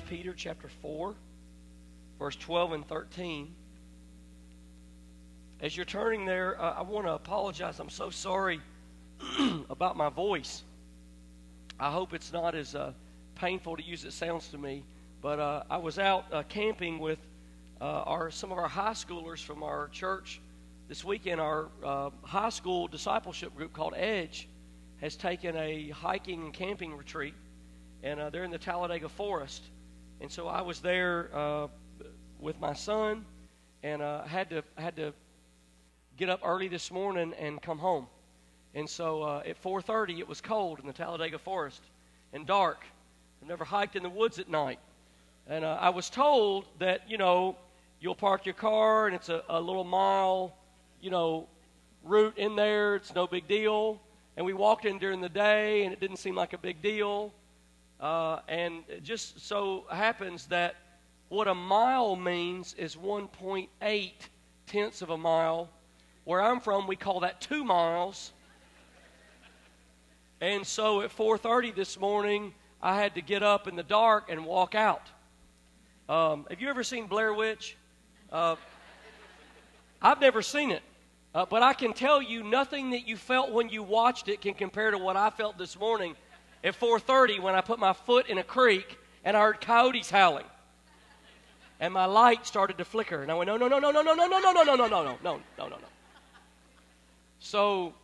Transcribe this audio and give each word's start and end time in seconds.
Peter 0.00 0.32
chapter 0.32 0.68
4, 0.82 1.14
verse 2.18 2.36
12 2.36 2.72
and 2.72 2.88
13. 2.88 3.54
As 5.60 5.76
you're 5.76 5.86
turning 5.86 6.24
there, 6.24 6.60
uh, 6.60 6.74
I 6.78 6.82
want 6.82 7.06
to 7.06 7.12
apologize. 7.12 7.78
I'm 7.80 7.88
so 7.88 8.10
sorry 8.10 8.60
about 9.70 9.96
my 9.96 10.08
voice. 10.08 10.62
I 11.78 11.90
hope 11.90 12.12
it's 12.12 12.32
not 12.32 12.54
as 12.54 12.74
uh, 12.74 12.92
painful 13.34 13.76
to 13.76 13.82
use 13.82 14.04
it 14.04 14.12
sounds 14.12 14.48
to 14.48 14.58
me. 14.58 14.84
But 15.22 15.38
uh, 15.38 15.62
I 15.70 15.78
was 15.78 15.98
out 15.98 16.26
uh, 16.32 16.42
camping 16.42 16.98
with 16.98 17.18
uh, 17.80 17.84
our 17.84 18.30
some 18.30 18.52
of 18.52 18.58
our 18.58 18.68
high 18.68 18.92
schoolers 18.92 19.42
from 19.42 19.62
our 19.62 19.88
church 19.88 20.40
this 20.88 21.04
weekend. 21.04 21.40
Our 21.40 21.68
uh, 21.82 22.10
high 22.22 22.50
school 22.50 22.88
discipleship 22.88 23.56
group 23.56 23.72
called 23.72 23.94
Edge 23.96 24.48
has 25.00 25.16
taken 25.16 25.56
a 25.56 25.88
hiking 25.90 26.44
and 26.44 26.52
camping 26.52 26.94
retreat, 26.94 27.34
and 28.02 28.20
they're 28.32 28.44
in 28.44 28.50
the 28.50 28.58
Talladega 28.58 29.08
Forest. 29.08 29.62
And 30.20 30.30
so 30.30 30.48
I 30.48 30.62
was 30.62 30.80
there 30.80 31.30
uh, 31.34 31.68
with 32.38 32.60
my 32.60 32.72
son, 32.72 33.24
and 33.82 34.00
uh, 34.00 34.24
had 34.24 34.50
to 34.50 34.62
had 34.76 34.96
to 34.96 35.12
get 36.16 36.28
up 36.28 36.40
early 36.44 36.68
this 36.68 36.90
morning 36.90 37.34
and 37.38 37.60
come 37.60 37.78
home. 37.78 38.06
And 38.74 38.88
so 38.88 39.22
uh, 39.22 39.42
at 39.46 39.62
4:30, 39.62 40.18
it 40.18 40.28
was 40.28 40.40
cold 40.40 40.80
in 40.80 40.86
the 40.86 40.92
Talladega 40.92 41.38
Forest 41.38 41.82
and 42.32 42.46
dark. 42.46 42.84
I've 43.42 43.48
never 43.48 43.64
hiked 43.64 43.96
in 43.96 44.02
the 44.02 44.08
woods 44.08 44.38
at 44.38 44.48
night, 44.48 44.78
and 45.46 45.64
uh, 45.64 45.78
I 45.80 45.90
was 45.90 46.08
told 46.08 46.66
that 46.78 47.10
you 47.10 47.18
know 47.18 47.56
you'll 48.00 48.14
park 48.14 48.44
your 48.44 48.54
car 48.54 49.06
and 49.06 49.16
it's 49.16 49.30
a, 49.30 49.42
a 49.48 49.60
little 49.60 49.84
mile, 49.84 50.54
you 51.00 51.10
know, 51.10 51.48
route 52.02 52.36
in 52.36 52.54
there. 52.54 52.96
It's 52.96 53.14
no 53.14 53.26
big 53.26 53.48
deal. 53.48 54.00
And 54.36 54.44
we 54.44 54.52
walked 54.52 54.84
in 54.84 54.98
during 54.98 55.20
the 55.20 55.28
day, 55.28 55.84
and 55.84 55.92
it 55.92 56.00
didn't 56.00 56.16
seem 56.16 56.34
like 56.34 56.52
a 56.52 56.58
big 56.58 56.82
deal. 56.82 57.32
Uh, 58.04 58.40
and 58.48 58.84
it 58.86 59.02
just 59.02 59.40
so 59.40 59.86
happens 59.90 60.44
that 60.48 60.76
what 61.30 61.48
a 61.48 61.54
mile 61.54 62.16
means 62.16 62.74
is 62.74 62.96
1.8 62.96 64.12
tenths 64.66 65.00
of 65.00 65.08
a 65.08 65.16
mile. 65.16 65.70
Where 66.24 66.42
I'm 66.42 66.60
from, 66.60 66.86
we 66.86 66.96
call 66.96 67.20
that 67.20 67.40
two 67.40 67.64
miles. 67.64 68.32
And 70.42 70.66
so 70.66 71.00
at 71.00 71.10
4:30 71.10 71.74
this 71.74 71.98
morning, 71.98 72.52
I 72.82 72.94
had 72.94 73.14
to 73.14 73.22
get 73.22 73.42
up 73.42 73.66
in 73.68 73.74
the 73.74 73.82
dark 73.82 74.28
and 74.28 74.44
walk 74.44 74.74
out. 74.74 75.08
Um, 76.06 76.46
have 76.50 76.60
you 76.60 76.68
ever 76.68 76.84
seen 76.84 77.06
Blair 77.06 77.32
Witch? 77.32 77.74
Uh, 78.30 78.56
I've 80.02 80.20
never 80.20 80.42
seen 80.42 80.72
it, 80.72 80.82
uh, 81.34 81.46
but 81.46 81.62
I 81.62 81.72
can 81.72 81.94
tell 81.94 82.20
you 82.20 82.42
nothing 82.42 82.90
that 82.90 83.08
you 83.08 83.16
felt 83.16 83.50
when 83.50 83.70
you 83.70 83.82
watched 83.82 84.28
it 84.28 84.42
can 84.42 84.52
compare 84.52 84.90
to 84.90 84.98
what 84.98 85.16
I 85.16 85.30
felt 85.30 85.56
this 85.56 85.78
morning 85.78 86.16
at 86.64 86.74
4:30 86.74 87.40
when 87.40 87.54
I 87.54 87.60
put 87.60 87.78
my 87.78 87.92
foot 87.92 88.26
in 88.26 88.38
a 88.38 88.42
creek 88.42 88.98
and 89.22 89.36
I 89.36 89.40
heard 89.42 89.60
coyotes 89.60 90.10
howling, 90.10 90.46
and 91.78 91.92
my 91.92 92.06
light 92.06 92.46
started 92.46 92.78
to 92.78 92.84
flicker, 92.84 93.22
and 93.22 93.30
I 93.30 93.34
went, 93.34 93.48
no, 93.48 93.56
no, 93.56 93.68
no, 93.68 93.78
no, 93.78 93.90
no, 93.90 94.02
no, 94.02 94.14
no, 94.14 94.26
no, 94.26 94.40
no, 94.40 94.52
no, 94.52 94.62
no, 94.64 94.74
no, 94.74 94.86
no, 94.86 94.86
no, 94.86 95.16
no, 95.22 95.40
no, 95.58 95.68
no. 95.68 95.68
No. 95.68 95.78
So 97.38 97.94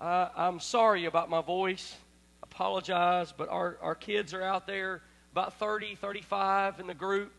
uh, 0.00 0.28
I'm 0.36 0.58
sorry 0.60 1.04
about 1.04 1.30
my 1.30 1.40
voice. 1.40 1.94
Apologize, 2.42 3.32
but 3.36 3.48
our, 3.48 3.76
our 3.80 3.94
kids 3.94 4.34
are 4.34 4.42
out 4.42 4.66
there, 4.66 5.02
about 5.32 5.54
30, 5.58 5.94
35 5.94 6.80
in 6.80 6.88
the 6.88 6.94
group. 6.94 7.32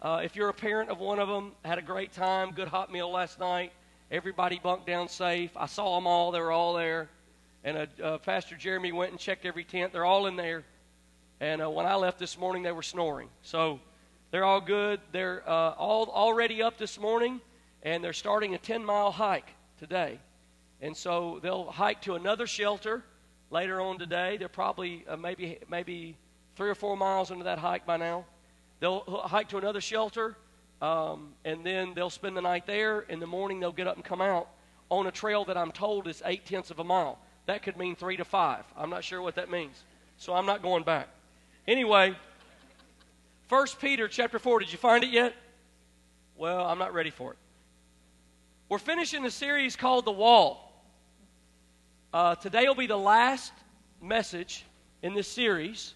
Uh, 0.00 0.20
if 0.22 0.36
you're 0.36 0.48
a 0.48 0.54
parent 0.54 0.90
of 0.90 1.00
one 1.00 1.18
of 1.18 1.28
them, 1.28 1.52
had 1.64 1.78
a 1.78 1.82
great 1.82 2.12
time, 2.12 2.52
good 2.52 2.68
hot 2.68 2.92
meal 2.92 3.10
last 3.10 3.40
night. 3.40 3.72
Everybody 4.10 4.60
bunked 4.62 4.86
down 4.86 5.08
safe. 5.08 5.50
I 5.56 5.66
saw 5.66 5.96
them 5.96 6.06
all; 6.06 6.30
they 6.30 6.40
were 6.40 6.52
all 6.52 6.74
there. 6.74 7.08
And 7.64 7.78
uh, 7.78 7.86
uh, 8.02 8.18
Pastor 8.18 8.56
Jeremy 8.56 8.92
went 8.92 9.10
and 9.10 9.18
checked 9.18 9.46
every 9.46 9.64
tent. 9.64 9.92
They're 9.92 10.04
all 10.04 10.26
in 10.26 10.36
there. 10.36 10.64
And 11.40 11.62
uh, 11.62 11.70
when 11.70 11.86
I 11.86 11.94
left 11.94 12.18
this 12.18 12.38
morning, 12.38 12.62
they 12.62 12.72
were 12.72 12.82
snoring. 12.82 13.28
So 13.42 13.80
they're 14.30 14.44
all 14.44 14.60
good. 14.60 15.00
They're 15.12 15.42
uh, 15.48 15.70
all 15.70 16.10
already 16.10 16.62
up 16.62 16.76
this 16.76 17.00
morning, 17.00 17.40
and 17.82 18.04
they're 18.04 18.12
starting 18.12 18.54
a 18.54 18.58
10 18.58 18.84
mile 18.84 19.10
hike 19.10 19.48
today. 19.78 20.18
And 20.82 20.94
so 20.94 21.40
they'll 21.42 21.70
hike 21.70 22.02
to 22.02 22.16
another 22.16 22.46
shelter 22.46 23.02
later 23.50 23.80
on 23.80 23.98
today. 23.98 24.36
They're 24.36 24.48
probably 24.48 25.04
uh, 25.08 25.16
maybe 25.16 25.58
maybe 25.70 26.18
three 26.56 26.68
or 26.68 26.74
four 26.74 26.96
miles 26.98 27.30
into 27.30 27.44
that 27.44 27.58
hike 27.58 27.86
by 27.86 27.96
now. 27.96 28.26
They'll 28.80 29.04
hike 29.24 29.48
to 29.48 29.58
another 29.58 29.80
shelter, 29.80 30.36
um, 30.82 31.32
and 31.46 31.64
then 31.64 31.94
they'll 31.94 32.10
spend 32.10 32.36
the 32.36 32.42
night 32.42 32.66
there. 32.66 33.00
In 33.00 33.20
the 33.20 33.26
morning, 33.26 33.58
they'll 33.60 33.72
get 33.72 33.86
up 33.86 33.96
and 33.96 34.04
come 34.04 34.20
out 34.20 34.48
on 34.90 35.06
a 35.06 35.10
trail 35.10 35.46
that 35.46 35.56
I'm 35.56 35.72
told 35.72 36.06
is 36.06 36.22
eight 36.26 36.44
tenths 36.44 36.70
of 36.70 36.78
a 36.78 36.84
mile. 36.84 37.18
That 37.46 37.62
could 37.62 37.76
mean 37.76 37.94
three 37.96 38.16
to 38.16 38.24
five. 38.24 38.64
I'm 38.76 38.90
not 38.90 39.04
sure 39.04 39.20
what 39.20 39.34
that 39.34 39.50
means, 39.50 39.82
so 40.16 40.34
I'm 40.34 40.46
not 40.46 40.62
going 40.62 40.82
back. 40.82 41.08
Anyway, 41.66 42.14
First 43.48 43.80
Peter 43.80 44.08
chapter 44.08 44.38
four. 44.38 44.60
Did 44.60 44.72
you 44.72 44.78
find 44.78 45.04
it 45.04 45.10
yet? 45.10 45.34
Well, 46.36 46.64
I'm 46.64 46.78
not 46.78 46.94
ready 46.94 47.10
for 47.10 47.32
it. 47.32 47.38
We're 48.68 48.78
finishing 48.78 49.24
a 49.26 49.30
series 49.30 49.76
called 49.76 50.06
The 50.06 50.12
Wall. 50.12 50.72
Uh, 52.12 52.34
today 52.36 52.66
will 52.66 52.74
be 52.74 52.86
the 52.86 52.96
last 52.96 53.52
message 54.00 54.64
in 55.02 55.14
this 55.14 55.28
series. 55.28 55.94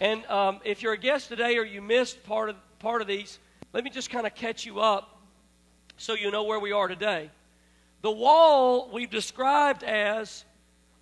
And 0.00 0.26
um, 0.26 0.60
if 0.64 0.82
you're 0.82 0.94
a 0.94 0.98
guest 0.98 1.28
today 1.28 1.56
or 1.58 1.64
you 1.64 1.80
missed 1.80 2.24
part 2.24 2.50
of, 2.50 2.56
part 2.80 3.00
of 3.00 3.06
these, 3.06 3.38
let 3.72 3.84
me 3.84 3.90
just 3.90 4.10
kind 4.10 4.26
of 4.26 4.34
catch 4.34 4.66
you 4.66 4.80
up 4.80 5.20
so 5.96 6.14
you 6.14 6.30
know 6.30 6.42
where 6.42 6.58
we 6.58 6.72
are 6.72 6.88
today. 6.88 7.30
The 8.02 8.10
wall 8.10 8.90
we've 8.92 9.10
described 9.10 9.84
as 9.84 10.44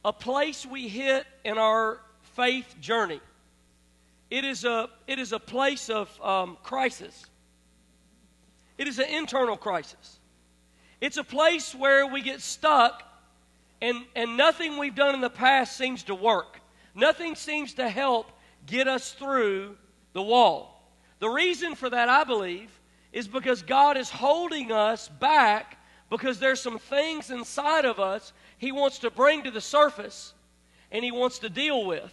a 0.04 0.12
place 0.12 0.66
we 0.66 0.88
hit 0.88 1.26
in 1.44 1.58
our 1.58 2.00
faith 2.34 2.74
journey. 2.80 3.20
It 4.30 4.44
is 4.44 4.64
a, 4.64 4.88
it 5.06 5.18
is 5.18 5.32
a 5.32 5.38
place 5.38 5.88
of 5.88 6.20
um, 6.20 6.58
crisis. 6.62 7.26
It 8.76 8.88
is 8.88 8.98
an 8.98 9.08
internal 9.08 9.56
crisis. 9.56 10.18
It's 11.00 11.16
a 11.16 11.24
place 11.24 11.74
where 11.74 12.06
we 12.06 12.22
get 12.22 12.40
stuck 12.40 13.02
and, 13.80 14.04
and 14.16 14.36
nothing 14.36 14.78
we've 14.78 14.94
done 14.94 15.14
in 15.14 15.20
the 15.20 15.30
past 15.30 15.76
seems 15.76 16.04
to 16.04 16.14
work. 16.14 16.60
Nothing 16.94 17.34
seems 17.34 17.74
to 17.74 17.88
help 17.88 18.30
get 18.66 18.88
us 18.88 19.12
through 19.12 19.76
the 20.12 20.22
wall. 20.22 20.90
The 21.18 21.28
reason 21.28 21.74
for 21.74 21.90
that, 21.90 22.08
I 22.08 22.24
believe, 22.24 22.70
is 23.12 23.28
because 23.28 23.62
God 23.62 23.96
is 23.96 24.10
holding 24.10 24.72
us 24.72 25.08
back 25.08 25.78
because 26.10 26.38
there's 26.38 26.60
some 26.60 26.78
things 26.78 27.30
inside 27.30 27.84
of 27.84 27.98
us 27.98 28.32
He 28.64 28.72
wants 28.72 29.00
to 29.00 29.10
bring 29.10 29.42
to 29.42 29.50
the 29.50 29.60
surface 29.60 30.32
and 30.90 31.04
He 31.04 31.12
wants 31.12 31.40
to 31.40 31.50
deal 31.50 31.84
with. 31.84 32.10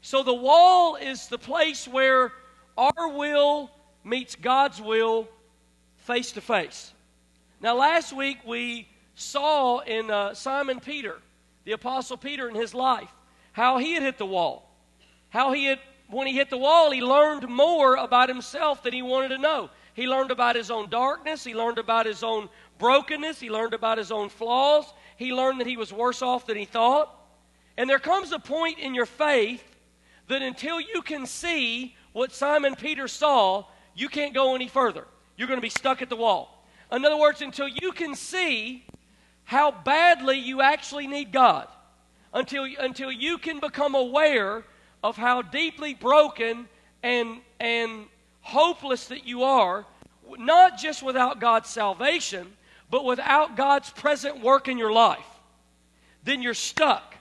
So 0.00 0.22
the 0.22 0.32
wall 0.32 0.94
is 0.94 1.26
the 1.26 1.38
place 1.38 1.88
where 1.88 2.32
our 2.78 3.08
will 3.08 3.72
meets 4.04 4.36
God's 4.36 4.80
will 4.80 5.26
face 5.96 6.30
to 6.32 6.40
face. 6.40 6.92
Now, 7.60 7.74
last 7.74 8.12
week 8.12 8.38
we 8.46 8.86
saw 9.16 9.80
in 9.80 10.08
uh, 10.08 10.34
Simon 10.34 10.78
Peter, 10.78 11.18
the 11.64 11.72
Apostle 11.72 12.16
Peter 12.16 12.48
in 12.48 12.54
his 12.54 12.72
life, 12.72 13.10
how 13.50 13.78
he 13.78 13.94
had 13.94 14.04
hit 14.04 14.18
the 14.18 14.26
wall. 14.26 14.70
How 15.30 15.52
he 15.52 15.64
had, 15.64 15.80
when 16.08 16.28
he 16.28 16.34
hit 16.34 16.48
the 16.48 16.58
wall, 16.58 16.92
he 16.92 17.00
learned 17.02 17.48
more 17.48 17.96
about 17.96 18.28
himself 18.28 18.84
than 18.84 18.92
he 18.92 19.02
wanted 19.02 19.30
to 19.30 19.38
know. 19.38 19.70
He 19.94 20.06
learned 20.06 20.30
about 20.30 20.54
his 20.54 20.70
own 20.70 20.90
darkness, 20.90 21.42
he 21.42 21.56
learned 21.56 21.78
about 21.78 22.06
his 22.06 22.22
own 22.22 22.50
brokenness, 22.78 23.40
he 23.40 23.50
learned 23.50 23.74
about 23.74 23.98
his 23.98 24.12
own 24.12 24.28
flaws, 24.28 24.92
he 25.16 25.32
learned 25.32 25.60
that 25.60 25.66
he 25.66 25.76
was 25.76 25.92
worse 25.92 26.22
off 26.22 26.46
than 26.46 26.56
he 26.56 26.64
thought. 26.64 27.12
And 27.76 27.88
there 27.88 27.98
comes 27.98 28.32
a 28.32 28.38
point 28.38 28.78
in 28.78 28.94
your 28.94 29.06
faith 29.06 29.62
that 30.28 30.42
until 30.42 30.80
you 30.80 31.02
can 31.02 31.26
see 31.26 31.94
what 32.12 32.32
Simon 32.32 32.74
Peter 32.74 33.08
saw, 33.08 33.64
you 33.94 34.08
can't 34.08 34.34
go 34.34 34.54
any 34.54 34.68
further. 34.68 35.06
You're 35.36 35.48
going 35.48 35.58
to 35.58 35.62
be 35.62 35.70
stuck 35.70 36.02
at 36.02 36.08
the 36.08 36.16
wall. 36.16 36.64
In 36.90 37.04
other 37.04 37.18
words, 37.18 37.42
until 37.42 37.68
you 37.68 37.92
can 37.92 38.14
see 38.14 38.84
how 39.44 39.70
badly 39.70 40.38
you 40.38 40.60
actually 40.60 41.06
need 41.06 41.32
God 41.32 41.68
until, 42.36 42.66
until 42.78 43.10
you 43.10 43.38
can 43.38 43.60
become 43.60 43.94
aware 43.94 44.62
of 45.02 45.16
how 45.16 45.42
deeply 45.42 45.94
broken 45.94 46.68
and, 47.02 47.38
and 47.58 48.06
hopeless 48.42 49.06
that 49.06 49.26
you 49.26 49.42
are, 49.42 49.86
not 50.38 50.78
just 50.78 51.02
without 51.02 51.40
God's 51.40 51.70
salvation, 51.70 52.52
but 52.90 53.04
without 53.04 53.56
God's 53.56 53.90
present 53.90 54.42
work 54.42 54.68
in 54.68 54.78
your 54.78 54.92
life. 54.92 55.26
Then 56.24 56.42
you're 56.42 56.54
stuck. 56.54 57.14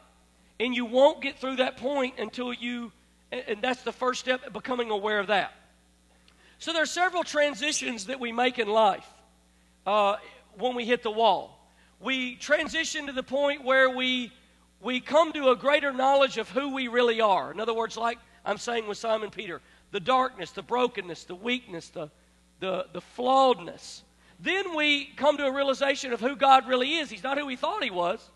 And 0.60 0.74
you 0.74 0.86
won't 0.86 1.22
get 1.22 1.38
through 1.38 1.58
that 1.58 1.76
point 1.78 2.16
until 2.18 2.54
you, 2.54 2.92
and 3.32 3.62
that's 3.62 3.84
the 3.84 3.92
first 3.92 4.22
step, 4.22 4.54
becoming 4.54 4.90
aware 4.90 5.20
of 5.20 5.28
that. 5.28 5.52
So 6.60 6.72
there 6.72 6.84
are 6.84 6.88
several 6.88 7.24
transitions 7.24 8.06
that 8.06 8.20
we 8.22 8.32
make 8.32 8.58
in 8.58 8.70
life 8.70 9.08
uh, 9.86 10.16
when 10.58 10.76
we 10.76 10.86
hit 10.86 11.04
the 11.04 11.12
wall 11.12 11.56
we 12.00 12.36
transition 12.36 13.08
to 13.08 13.14
the 13.14 13.24
point 13.24 13.64
where 13.64 13.90
we 13.90 14.32
we 14.82 15.00
come 15.00 15.34
to 15.34 15.50
a 15.50 15.56
greater 15.56 15.92
knowledge 15.92 16.38
of 16.38 16.50
who 16.50 16.74
we 16.74 16.88
really 16.88 17.20
are. 17.20 17.52
In 17.52 17.60
other 17.60 17.74
words, 17.74 17.98
like 17.98 18.20
I'm 18.46 18.58
saying 18.58 18.88
with 18.88 19.00
Simon 19.00 19.32
Peter, 19.32 19.62
the 19.92 20.00
darkness, 20.00 20.52
the 20.52 20.62
brokenness, 20.62 21.24
the 21.24 21.36
weakness, 21.36 21.90
the 21.90 22.10
the, 22.60 22.86
the 22.94 23.02
flawedness. 23.18 24.02
Then 24.46 24.76
we 24.76 25.06
come 25.06 25.38
to 25.38 25.48
a 25.48 25.52
realization 25.52 26.14
of 26.14 26.22
who 26.22 26.36
God 26.36 26.68
really 26.68 26.98
is. 26.98 27.10
He's 27.10 27.24
not 27.24 27.40
who 27.40 27.48
we 27.48 27.56
thought 27.56 27.84
he 27.84 27.90
was, 27.90 28.30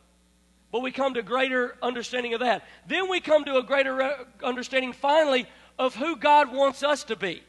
but 0.71 0.81
we 0.81 0.91
come 0.91 1.13
to 1.13 1.21
greater 1.21 1.75
understanding 1.83 2.33
of 2.33 2.39
that. 2.39 2.67
Then 2.87 3.11
we 3.11 3.19
come 3.19 3.45
to 3.45 3.57
a 3.57 3.63
greater 3.63 4.01
uh, 4.01 4.23
understanding, 4.43 4.91
finally, 4.91 5.45
of 5.77 5.93
who 5.93 6.15
God 6.15 6.51
wants 6.51 6.81
us 6.81 7.03
to 7.05 7.15
be. 7.15 7.43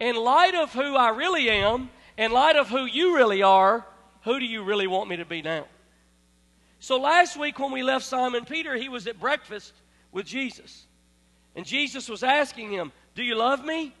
In 0.00 0.16
light 0.16 0.56
of 0.56 0.72
who 0.72 0.96
I 0.96 1.10
really 1.10 1.48
am, 1.48 1.88
in 2.18 2.32
light 2.32 2.56
of 2.56 2.68
who 2.68 2.84
you 2.84 3.14
really 3.14 3.44
are, 3.44 3.86
who 4.22 4.40
do 4.40 4.44
you 4.44 4.64
really 4.64 4.88
want 4.88 5.08
me 5.08 5.18
to 5.18 5.24
be 5.24 5.40
now? 5.40 5.66
So 6.80 6.98
last 6.98 7.38
week 7.38 7.60
when 7.60 7.70
we 7.70 7.84
left 7.84 8.04
Simon 8.04 8.44
Peter, 8.44 8.74
he 8.74 8.88
was 8.88 9.06
at 9.06 9.20
breakfast 9.20 9.72
with 10.10 10.26
Jesus. 10.26 10.84
And 11.54 11.64
Jesus 11.64 12.08
was 12.08 12.24
asking 12.24 12.72
him, 12.72 12.90
Do 13.14 13.22
you 13.22 13.36
love 13.36 13.64
me? 13.64 13.94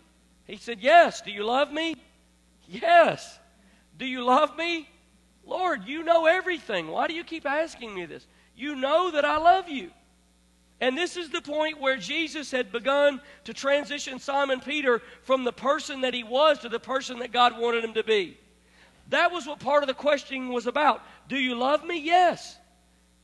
He 0.48 0.56
said, 0.56 0.80
Yes. 0.80 1.20
Do 1.20 1.30
you 1.30 1.44
love 1.44 1.72
me? 1.72 1.94
Yes. 2.66 3.38
Do 3.96 4.06
you 4.06 4.24
love 4.24 4.56
me? 4.56 4.88
Lord, 5.46 5.84
you 5.86 6.02
know 6.02 6.26
everything. 6.26 6.88
Why 6.88 7.06
do 7.06 7.14
you 7.14 7.24
keep 7.24 7.46
asking 7.46 7.94
me 7.94 8.06
this? 8.06 8.26
You 8.56 8.76
know 8.76 9.10
that 9.10 9.24
I 9.24 9.38
love 9.38 9.68
you. 9.68 9.90
And 10.80 10.98
this 10.98 11.16
is 11.16 11.30
the 11.30 11.40
point 11.40 11.80
where 11.80 11.96
Jesus 11.96 12.50
had 12.50 12.72
begun 12.72 13.20
to 13.44 13.54
transition 13.54 14.18
Simon 14.18 14.60
Peter 14.60 15.00
from 15.22 15.44
the 15.44 15.52
person 15.52 16.00
that 16.00 16.14
he 16.14 16.24
was 16.24 16.58
to 16.60 16.68
the 16.68 16.80
person 16.80 17.20
that 17.20 17.32
God 17.32 17.58
wanted 17.58 17.84
him 17.84 17.94
to 17.94 18.04
be. 18.04 18.36
That 19.08 19.32
was 19.32 19.46
what 19.46 19.60
part 19.60 19.82
of 19.82 19.86
the 19.86 19.94
questioning 19.94 20.48
was 20.48 20.66
about. 20.66 21.02
Do 21.28 21.36
you 21.36 21.54
love 21.54 21.84
me? 21.84 22.00
Yes. 22.00 22.56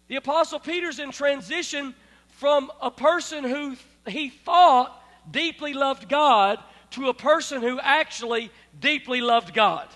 The 0.08 0.16
Apostle 0.16 0.60
Peter's 0.60 0.98
in 0.98 1.10
transition 1.10 1.94
from 2.28 2.70
a 2.80 2.90
person 2.90 3.44
who 3.44 3.76
he 4.06 4.28
thought 4.30 5.02
deeply 5.30 5.74
loved 5.74 6.08
God 6.08 6.58
to 6.92 7.08
a 7.08 7.14
person 7.14 7.62
who 7.62 7.78
actually 7.80 8.50
deeply 8.78 9.20
loved 9.20 9.54
God. 9.54 9.88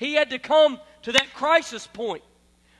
He 0.00 0.14
had 0.14 0.30
to 0.30 0.38
come 0.38 0.80
to 1.02 1.12
that 1.12 1.34
crisis 1.34 1.86
point 1.86 2.24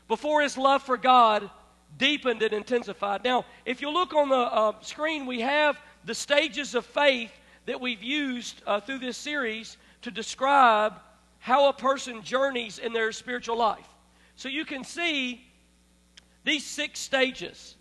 before 0.09 0.41
his 0.41 0.57
love 0.57 0.83
for 0.83 0.97
God 0.97 1.51
deepened 1.99 2.43
and 2.43 2.55
intensified. 2.55 3.23
Now, 3.25 3.45
if 3.67 3.83
you 3.83 3.91
look 3.91 4.15
on 4.15 4.31
the 4.31 4.37
uh, 4.37 4.73
screen, 4.81 5.27
we 5.27 5.43
have 5.43 5.79
the 6.07 6.15
stages 6.15 6.75
of 6.75 6.87
faith 6.87 7.31
that 7.67 7.79
we've 7.79 8.03
used 8.03 8.63
uh, 8.67 8.81
through 8.81 9.01
this 9.01 9.19
series 9.19 9.77
to 10.01 10.11
describe 10.11 10.95
how 11.41 11.69
a 11.69 11.75
person 11.75 12.23
journeys 12.23 12.79
in 12.79 12.95
their 12.95 13.13
spiritual 13.13 13.59
life. 13.59 13.89
So 14.35 14.49
you 14.49 14.65
can 14.65 14.83
see 14.83 15.45
these 16.45 16.65
six 16.65 17.01
stages. 17.01 17.77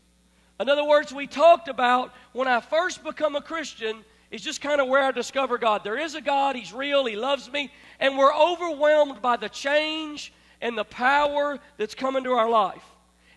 In 0.60 0.68
other 0.68 0.84
words, 0.84 1.14
we 1.14 1.28
talked 1.28 1.70
about 1.70 2.14
when 2.34 2.50
I 2.50 2.60
first 2.60 3.06
become 3.06 3.38
a 3.38 3.42
Christian, 3.42 4.04
is 4.32 4.42
just 4.42 4.62
kind 4.62 4.80
of 4.80 4.88
where 4.88 5.04
I 5.04 5.12
discover 5.12 5.58
God. 5.58 5.84
There 5.84 5.98
is 5.98 6.16
a 6.16 6.22
God, 6.22 6.56
He's 6.56 6.74
real, 6.74 7.06
He 7.06 7.16
loves 7.16 7.52
me, 7.52 7.72
and 8.00 8.18
we're 8.18 8.34
overwhelmed 8.34 9.22
by 9.22 9.38
the 9.38 9.50
change 9.50 10.34
and 10.62 10.78
the 10.78 10.84
power 10.84 11.60
that's 11.78 11.96
come 11.96 12.16
into 12.16 12.32
our 12.32 12.50
life. 12.50 12.84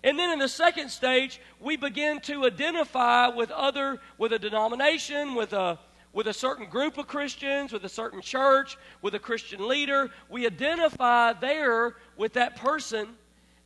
And 0.05 0.19
then 0.19 0.31
in 0.31 0.39
the 0.39 0.49
second 0.49 0.89
stage, 0.89 1.41
we 1.61 1.77
begin 1.77 2.21
to 2.23 2.45
identify 2.45 3.29
with 3.29 3.51
other, 3.51 4.01
with 4.19 4.33
a 4.33 4.39
denomination, 4.39 5.35
with 5.35 5.53
a, 5.53 5.79
with 6.13 6.27
a 6.27 6.33
certain 6.33 6.67
group 6.67 6.99
of 6.99 7.07
Christians, 7.07 7.73
with 7.73 7.85
a 7.85 7.89
certain 7.89 8.21
church, 8.21 8.77
with 9.01 9.15
a 9.15 9.21
Christian 9.21 9.69
leader. 9.69 10.11
We 10.29 10.45
identify 10.47 11.35
there 11.35 11.95
with 12.17 12.33
that 12.33 12.57
person, 12.57 13.11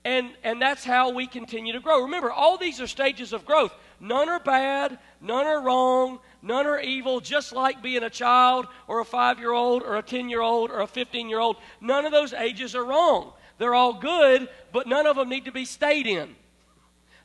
and, 0.05 0.31
and 0.45 0.61
that's 0.61 0.85
how 0.85 1.11
we 1.11 1.27
continue 1.27 1.73
to 1.73 1.81
grow. 1.81 2.03
Remember, 2.03 2.31
all 2.31 2.59
these 2.59 2.83
are 2.83 2.87
stages 2.87 3.33
of 3.33 3.47
growth. 3.47 3.75
None 3.99 4.29
are 4.29 4.41
bad, 4.41 4.99
none 5.23 5.47
are 5.47 5.63
wrong, 5.63 6.19
none 6.47 6.67
are 6.67 6.81
evil, 6.81 7.21
just 7.21 7.53
like 7.53 7.83
being 7.83 8.03
a 8.03 8.11
child 8.11 8.67
or 8.87 9.01
a 9.01 9.05
five 9.05 9.39
year 9.39 9.53
old 9.53 9.83
or 9.83 9.97
a 9.97 10.03
10 10.03 10.29
year 10.29 10.41
old 10.41 10.71
or 10.71 10.81
a 10.81 10.87
15 10.87 11.29
year 11.29 11.41
old. 11.41 11.57
None 11.81 12.05
of 12.07 12.13
those 12.13 12.33
ages 12.33 12.75
are 12.75 12.85
wrong. 12.85 13.33
They're 13.59 13.75
all 13.75 13.95
good, 13.95 14.49
but 14.73 14.87
none 14.87 15.07
of 15.07 15.17
them 15.17 15.29
need 15.29 15.47
to 15.47 15.53
be 15.53 15.65
stayed 15.65 16.07
in. 16.07 16.35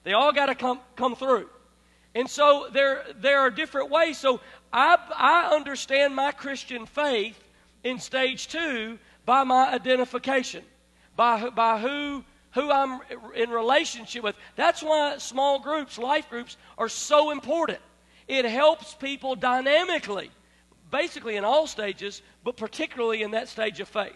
They 0.04 0.14
all 0.14 0.32
got 0.32 0.48
to 0.48 0.56
come, 0.56 0.80
come 0.96 1.16
through. 1.16 1.50
And 2.16 2.30
so 2.30 2.68
there, 2.72 3.06
there 3.18 3.40
are 3.40 3.50
different 3.50 3.90
ways. 3.90 4.18
So 4.18 4.42
I, 4.74 4.98
I 5.16 5.56
understand 5.56 6.16
my 6.16 6.32
Christian 6.32 6.86
faith 6.86 7.42
in 7.84 8.00
stage 8.00 8.48
two 8.48 8.98
by 9.26 9.44
my 9.44 9.72
identification, 9.74 10.64
by, 11.16 11.50
by 11.50 11.80
who, 11.80 12.24
who 12.52 12.72
I'm 12.72 13.00
in 13.36 13.50
relationship 13.50 14.24
with. 14.24 14.36
That's 14.56 14.82
why 14.82 15.18
small 15.20 15.60
groups, 15.60 15.98
life 15.98 16.30
groups, 16.30 16.58
are 16.78 16.90
so 16.90 17.32
important. 17.32 17.80
It 18.32 18.46
helps 18.46 18.94
people 18.94 19.36
dynamically, 19.36 20.32
basically 20.90 21.36
in 21.36 21.44
all 21.44 21.68
stages, 21.68 22.22
but 22.46 22.56
particularly 22.56 23.24
in 23.24 23.32
that 23.32 23.50
stage 23.50 23.82
of 23.82 23.90
faith. 23.90 24.16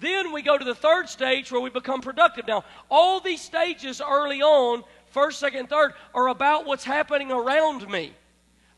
Then 0.00 0.32
we 0.32 0.40
go 0.40 0.56
to 0.56 0.64
the 0.64 0.74
third 0.74 1.10
stage 1.10 1.52
where 1.52 1.60
we 1.60 1.68
become 1.68 2.00
productive. 2.00 2.46
Now, 2.46 2.64
all 2.90 3.20
these 3.20 3.42
stages 3.42 4.00
early 4.00 4.40
on, 4.40 4.82
first, 5.10 5.40
second, 5.40 5.68
third, 5.68 5.92
are 6.14 6.28
about 6.28 6.64
what's 6.64 6.84
happening 6.84 7.30
around 7.30 7.86
me, 7.90 8.14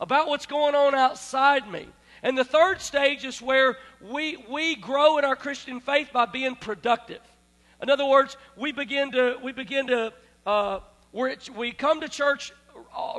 about 0.00 0.26
what's 0.26 0.46
going 0.46 0.74
on 0.74 0.96
outside 0.96 1.70
me. 1.70 1.86
And 2.24 2.36
the 2.36 2.42
third 2.44 2.80
stage 2.80 3.24
is 3.24 3.40
where 3.40 3.76
we, 4.00 4.36
we 4.50 4.74
grow 4.74 5.18
in 5.18 5.24
our 5.24 5.36
Christian 5.36 5.78
faith 5.78 6.08
by 6.12 6.26
being 6.26 6.56
productive. 6.56 7.20
In 7.80 7.88
other 7.88 8.04
words, 8.04 8.36
we 8.56 8.72
begin 8.72 9.12
to, 9.12 9.36
we 9.44 9.52
begin 9.52 9.86
to, 9.86 10.12
uh, 10.44 10.80
at, 11.14 11.50
we 11.50 11.70
come 11.70 12.00
to 12.00 12.08
church 12.08 12.52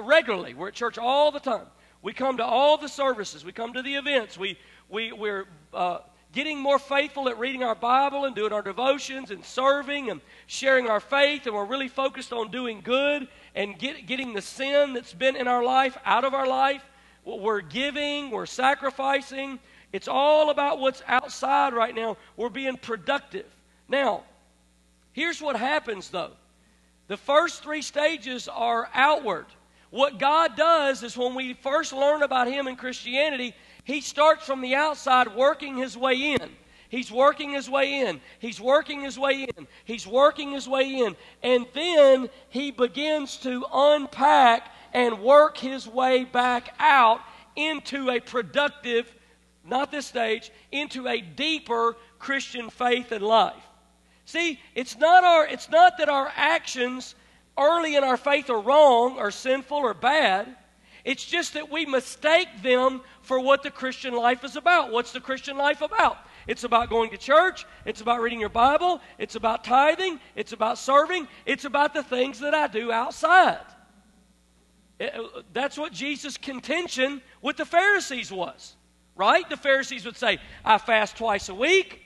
regularly. 0.04 0.54
We're 0.54 0.70
at 0.70 0.74
church 0.74 0.98
all 0.98 1.32
the 1.32 1.40
time. 1.40 1.66
We 2.02 2.14
come 2.14 2.38
to 2.38 2.46
all 2.46 2.78
the 2.78 2.90
services. 2.90 3.46
We 3.46 3.52
come 3.52 3.74
to 3.74 3.82
the 3.82 3.96
events. 3.96 4.38
We, 4.38 4.58
we, 4.90 5.12
we're 5.12 5.46
uh, 5.74 6.00
getting 6.34 6.60
more 6.60 6.80
faithful 6.80 7.30
at 7.30 7.38
reading 7.38 7.64
our 7.64 7.76
Bible 7.76 8.26
and 8.26 8.36
doing 8.36 8.54
our 8.54 8.62
devotions 8.62 9.32
and 9.32 9.44
serving 9.44 10.10
and 10.10 10.22
sharing 10.48 10.88
our 10.88 11.00
faith, 11.00 11.46
and 11.46 11.56
we're 11.56 11.66
really 11.66 11.88
focused 11.88 12.34
on 12.34 12.52
doing 12.52 12.82
good 12.82 13.28
and 13.54 13.78
get, 13.78 14.08
getting 14.08 14.34
the 14.34 14.42
sin 14.42 14.94
that's 14.94 15.14
been 15.14 15.36
in 15.36 15.48
our 15.48 15.64
life 15.64 15.98
out 16.06 16.24
of 16.24 16.34
our 16.34 16.48
life. 16.48 16.84
We're 17.26 17.62
giving, 17.62 18.32
we're 18.32 18.46
sacrificing. 18.46 19.60
It's 19.94 20.08
all 20.08 20.50
about 20.50 20.80
what's 20.80 21.04
outside 21.08 21.74
right 21.74 21.94
now. 21.94 22.18
We're 22.38 22.50
being 22.50 22.78
productive. 22.78 23.46
Now, 23.88 24.24
here's 25.12 25.42
what 25.42 25.56
happens 25.56 26.10
though 26.10 26.32
the 27.08 27.18
first 27.18 27.62
three 27.62 27.82
stages 27.82 28.48
are 28.48 28.90
outward. 28.94 29.46
What 29.92 30.18
God 30.18 30.56
does 30.58 31.04
is 31.04 31.16
when 31.16 31.36
we 31.36 31.54
first 31.54 31.94
learn 31.94 32.24
about 32.24 32.48
Him 32.48 32.68
in 32.68 32.76
Christianity, 32.76 33.54
he 33.84 34.02
starts 34.02 34.46
from 34.46 34.62
the 34.62 34.76
outside 34.76 35.36
working 35.36 35.78
his 35.78 35.98
way 35.98 36.34
in. 36.34 36.50
He's 36.90 37.12
working 37.12 37.52
his 37.52 37.70
way 37.70 38.02
in. 38.02 38.20
He's 38.40 38.60
working 38.60 39.02
his 39.02 39.18
way 39.18 39.44
in. 39.44 39.68
He's 39.86 40.06
working 40.06 40.52
his 40.52 40.68
way 40.68 41.00
in. 41.00 41.16
And 41.42 41.66
then 41.74 42.30
he 42.50 42.72
begins 42.72 43.38
to 43.38 43.66
unpack 43.74 44.72
and 44.94 45.22
work 45.22 45.58
his 45.58 45.88
way 45.88 46.26
back 46.26 46.74
out 46.80 47.22
into 47.56 48.10
a 48.10 48.20
productive, 48.20 49.14
not 49.66 49.90
this 49.90 50.06
stage, 50.06 50.52
into 50.72 51.08
a 51.08 51.22
deeper 51.22 51.96
Christian 52.20 52.70
faith 52.70 53.14
and 53.14 53.24
life. 53.24 53.64
See, 54.26 54.60
it's 54.76 54.98
not, 54.98 55.24
our, 55.24 55.48
it's 55.48 55.70
not 55.70 55.98
that 55.98 56.10
our 56.10 56.32
actions 56.36 57.16
early 57.62 57.96
in 57.96 58.04
our 58.04 58.18
faith 58.18 58.50
are 58.50 58.60
wrong 58.60 59.18
or 59.18 59.32
sinful 59.32 59.78
or 59.78 59.94
bad. 59.94 60.56
It's 61.04 61.26
just 61.26 61.54
that 61.54 61.72
we 61.72 61.86
mistake 61.86 62.48
them 62.62 63.02
for 63.22 63.40
what 63.40 63.64
the 63.64 63.72
Christian 63.72 64.14
life 64.14 64.44
is 64.44 64.56
about. 64.56 64.92
What's 64.92 65.12
the 65.12 65.20
Christian 65.20 65.58
life 65.58 65.82
about? 65.82 66.18
It's 66.48 66.64
about 66.64 66.90
going 66.90 67.12
to 67.12 67.18
church. 67.18 67.66
It's 67.86 68.02
about 68.02 68.22
reading 68.22 68.40
your 68.40 68.50
Bible. 68.50 69.02
It's 69.18 69.36
about 69.36 69.64
tithing. 69.64 70.20
It's 70.36 70.54
about 70.54 70.78
serving. 70.78 71.28
It's 71.46 71.66
about 71.66 71.94
the 71.94 72.04
things 72.04 72.40
that 72.40 72.54
I 72.54 72.68
do 72.68 72.92
outside. 72.92 73.60
It, 75.00 75.16
uh, 75.16 75.42
that's 75.54 75.78
what 75.78 75.92
Jesus' 75.92 76.38
contention 76.38 77.22
with 77.42 77.58
the 77.58 77.66
Pharisees 77.66 78.32
was, 78.32 78.76
right? 79.16 79.48
The 79.50 79.58
Pharisees 79.58 80.06
would 80.06 80.18
say, 80.18 80.40
I 80.64 80.78
fast 80.78 81.18
twice 81.18 81.50
a 81.50 81.56
week. 81.56 82.02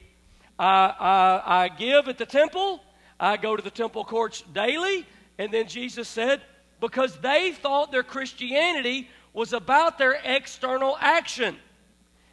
I, 0.58 0.94
I, 1.00 1.64
I 1.64 1.68
give 1.70 2.08
at 2.08 2.18
the 2.18 2.26
temple. 2.26 2.82
I 3.20 3.36
go 3.38 3.56
to 3.56 3.62
the 3.62 3.72
temple 3.72 4.06
courts 4.06 4.44
daily. 4.54 5.06
And 5.38 5.52
then 5.52 5.68
Jesus 5.68 6.08
said, 6.08 6.42
because 6.80 7.18
they 7.18 7.52
thought 7.52 7.92
their 7.92 8.04
Christianity 8.04 9.10
was 9.34 9.54
about 9.54 9.98
their 9.98 10.20
external 10.24 10.98
action. 11.00 11.58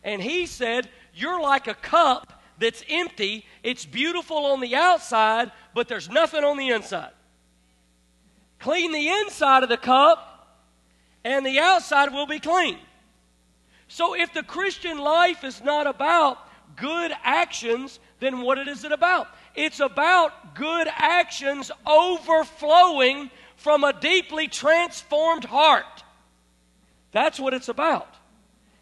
And 0.05 0.23
he 0.23 0.47
said, 0.47 0.89
You're 1.15 1.41
like 1.41 1.67
a 1.67 1.75
cup 1.75 2.43
that's 2.59 2.85
empty. 2.89 3.45
It's 3.63 3.85
beautiful 3.85 4.47
on 4.47 4.61
the 4.61 4.75
outside, 4.75 5.51
but 5.75 5.89
there's 5.89 6.09
nothing 6.09 6.45
on 6.45 6.57
the 6.57 6.71
inside. 6.71 7.11
Clean 8.59 8.93
the 8.93 9.09
inside 9.09 9.63
of 9.63 9.69
the 9.69 9.77
cup, 9.77 10.63
and 11.25 11.45
the 11.45 11.59
outside 11.59 12.13
will 12.13 12.27
be 12.27 12.39
clean. 12.39 12.79
So 13.89 14.15
if 14.15 14.33
the 14.33 14.43
Christian 14.43 14.99
life 14.99 15.45
is 15.45 15.63
not 15.63 15.87
about 15.87 16.39
good 16.77 17.13
actions, 17.23 17.99
then 18.21 18.41
what 18.41 18.59
is 18.69 18.85
it 18.85 18.93
about? 18.93 19.29
It's 19.55 19.81
about 19.81 20.55
good 20.55 20.89
actions 20.91 21.71
overflowing 21.87 23.31
from 23.57 23.85
a 23.85 23.93
deeply 23.93 24.49
transformed 24.49 25.45
heart. 25.45 26.05
That's 27.13 27.39
what 27.39 27.55
it's 27.55 27.69
about. 27.69 28.09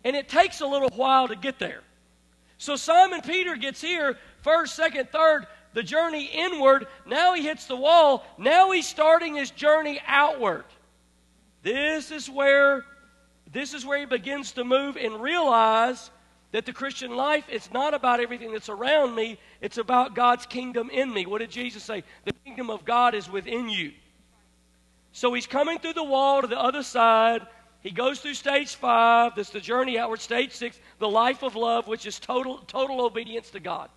And 0.04 0.16
it 0.16 0.28
takes 0.28 0.60
a 0.60 0.66
little 0.66 0.90
while 0.90 1.28
to 1.28 1.36
get 1.36 1.58
there. 1.58 1.82
So 2.58 2.76
Simon 2.76 3.20
Peter 3.22 3.56
gets 3.56 3.80
here, 3.80 4.18
first, 4.42 4.76
second, 4.76 5.10
third, 5.10 5.46
the 5.72 5.82
journey 5.82 6.30
inward. 6.32 6.86
Now 7.06 7.34
he 7.34 7.42
hits 7.42 7.66
the 7.66 7.76
wall. 7.76 8.24
Now 8.38 8.70
he's 8.70 8.86
starting 8.86 9.34
his 9.34 9.50
journey 9.50 10.00
outward. 10.06 10.64
This 11.62 12.10
is 12.10 12.28
where 12.30 12.84
this 13.52 13.74
is 13.74 13.84
where 13.84 13.98
he 13.98 14.06
begins 14.06 14.52
to 14.52 14.64
move 14.64 14.96
and 14.96 15.20
realize 15.20 16.10
that 16.52 16.66
the 16.66 16.72
Christian 16.72 17.14
life 17.16 17.44
it's 17.48 17.72
not 17.72 17.94
about 17.94 18.20
everything 18.20 18.52
that's 18.52 18.68
around 18.68 19.14
me, 19.14 19.38
it's 19.60 19.78
about 19.78 20.14
God's 20.14 20.46
kingdom 20.46 20.90
in 20.90 21.12
me. 21.12 21.26
What 21.26 21.38
did 21.38 21.50
Jesus 21.50 21.82
say? 21.84 22.02
The 22.24 22.32
kingdom 22.44 22.70
of 22.70 22.84
God 22.84 23.14
is 23.14 23.30
within 23.30 23.68
you. 23.68 23.92
So 25.12 25.32
he's 25.34 25.46
coming 25.46 25.78
through 25.78 25.94
the 25.94 26.04
wall 26.04 26.40
to 26.40 26.46
the 26.46 26.58
other 26.58 26.82
side. 26.82 27.46
He 27.82 27.90
goes 27.90 28.20
through 28.20 28.34
stage 28.34 28.74
five. 28.74 29.32
That's 29.36 29.50
the 29.50 29.60
journey 29.60 29.98
outward. 29.98 30.20
Stage 30.20 30.52
six, 30.52 30.78
the 30.98 31.08
life 31.08 31.42
of 31.42 31.56
love, 31.56 31.88
which 31.88 32.06
is 32.06 32.18
total, 32.18 32.58
total 32.58 33.04
obedience 33.04 33.50
to 33.50 33.60
God. 33.60 33.88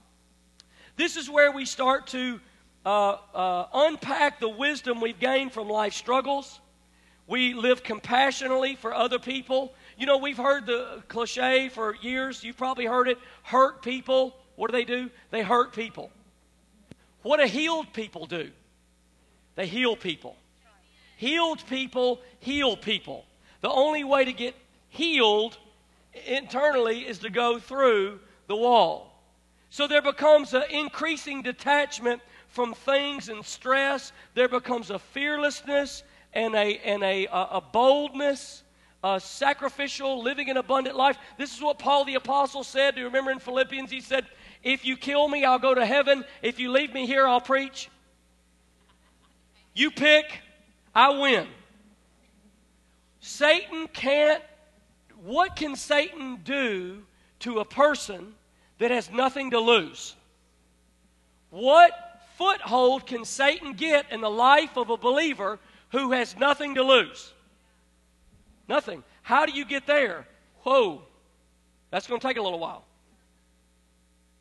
This 0.96 1.18
is 1.18 1.30
where 1.30 1.52
we 1.52 1.66
start 1.66 2.08
to 2.08 2.40
uh, 2.86 3.18
uh, 3.34 3.66
unpack 3.74 4.40
the 4.40 4.50
wisdom 4.50 5.02
we've 5.02 5.20
gained 5.20 5.52
from 5.52 5.70
life 5.70 5.94
struggles. 5.94 6.60
We 7.28 7.54
live 7.54 7.84
compassionately 7.84 8.76
for 8.76 8.94
other 8.94 9.20
people. 9.20 9.74
You 10.04 10.08
know, 10.08 10.18
we've 10.18 10.36
heard 10.36 10.66
the 10.66 11.02
cliche 11.08 11.70
for 11.70 11.96
years. 11.96 12.44
You've 12.44 12.58
probably 12.58 12.86
heard 12.86 13.08
it 13.08 13.18
hurt 13.42 13.82
people. 13.82 14.36
What 14.58 14.70
do 14.70 14.76
they 14.76 14.84
do? 14.84 15.10
They 15.32 15.42
hurt 15.42 15.72
people. 15.72 16.12
What 17.22 17.40
do 17.40 17.46
healed 17.46 17.94
people 17.94 18.26
do? 18.26 18.52
They 19.56 19.66
heal 19.66 19.96
people. 19.96 20.36
Healed 21.16 21.66
people 21.70 22.20
heal 22.42 22.76
people. 22.76 23.24
The 23.62 23.70
only 23.70 24.04
way 24.04 24.26
to 24.26 24.34
get 24.34 24.56
healed 24.90 25.58
internally 26.26 27.08
is 27.08 27.20
to 27.20 27.30
go 27.30 27.58
through 27.58 28.20
the 28.48 28.58
wall. 28.58 29.24
So 29.70 29.88
there 29.88 30.02
becomes 30.02 30.54
an 30.54 30.64
increasing 30.70 31.44
detachment 31.44 32.22
from 32.50 32.74
things 32.74 33.30
and 33.30 33.46
stress. 33.46 34.12
There 34.34 34.50
becomes 34.50 34.90
a 34.90 35.00
fearlessness 35.00 36.04
and 36.34 36.56
a, 36.56 36.78
and 36.80 37.04
a, 37.04 37.28
a 37.28 37.62
boldness, 37.62 38.64
a 39.04 39.20
sacrificial, 39.20 40.24
living 40.24 40.50
an 40.50 40.58
abundant 40.58 40.96
life. 40.96 41.18
This 41.38 41.56
is 41.56 41.62
what 41.62 41.78
Paul 41.78 42.06
the 42.06 42.16
Apostle 42.16 42.64
said. 42.64 42.96
Do 42.96 43.02
you 43.02 43.08
remember 43.08 43.32
in 43.32 43.40
Philippians? 43.40 43.92
He 43.92 44.00
said, 44.00 44.26
If 44.64 44.86
you 44.86 44.96
kill 44.96 45.28
me, 45.28 45.44
I'll 45.44 45.60
go 45.60 45.76
to 45.76 45.86
heaven. 45.86 46.24
If 46.42 46.60
you 46.60 46.72
leave 46.72 46.94
me 46.94 47.06
here, 47.06 47.28
I'll 47.28 47.42
preach. 47.42 47.90
You 49.74 49.92
pick, 49.92 50.40
I 50.96 51.10
win. 51.20 51.48
Satan 53.20 53.88
can't, 53.88 54.42
what 55.24 55.56
can 55.56 55.76
Satan 55.76 56.40
do 56.44 57.04
to 57.40 57.60
a 57.60 57.66
person 57.66 58.34
that 58.78 58.92
has 58.92 59.12
nothing 59.12 59.52
to 59.52 59.60
lose? 59.60 60.16
What 61.50 61.92
foothold 62.38 63.06
can 63.06 63.26
Satan 63.26 63.74
get 63.74 64.12
in 64.12 64.22
the 64.22 64.30
life 64.30 64.78
of 64.78 64.90
a 64.90 64.98
believer 64.98 65.60
who 65.92 66.12
has 66.12 66.38
nothing 66.38 66.76
to 66.76 66.84
lose? 66.84 67.34
Nothing. 68.68 69.04
How 69.22 69.46
do 69.46 69.52
you 69.52 69.66
get 69.66 69.86
there? 69.86 70.26
Whoa, 70.64 71.02
that's 71.92 72.08
going 72.08 72.20
to 72.20 72.28
take 72.28 72.38
a 72.38 72.42
little 72.42 72.60
while. 72.60 72.86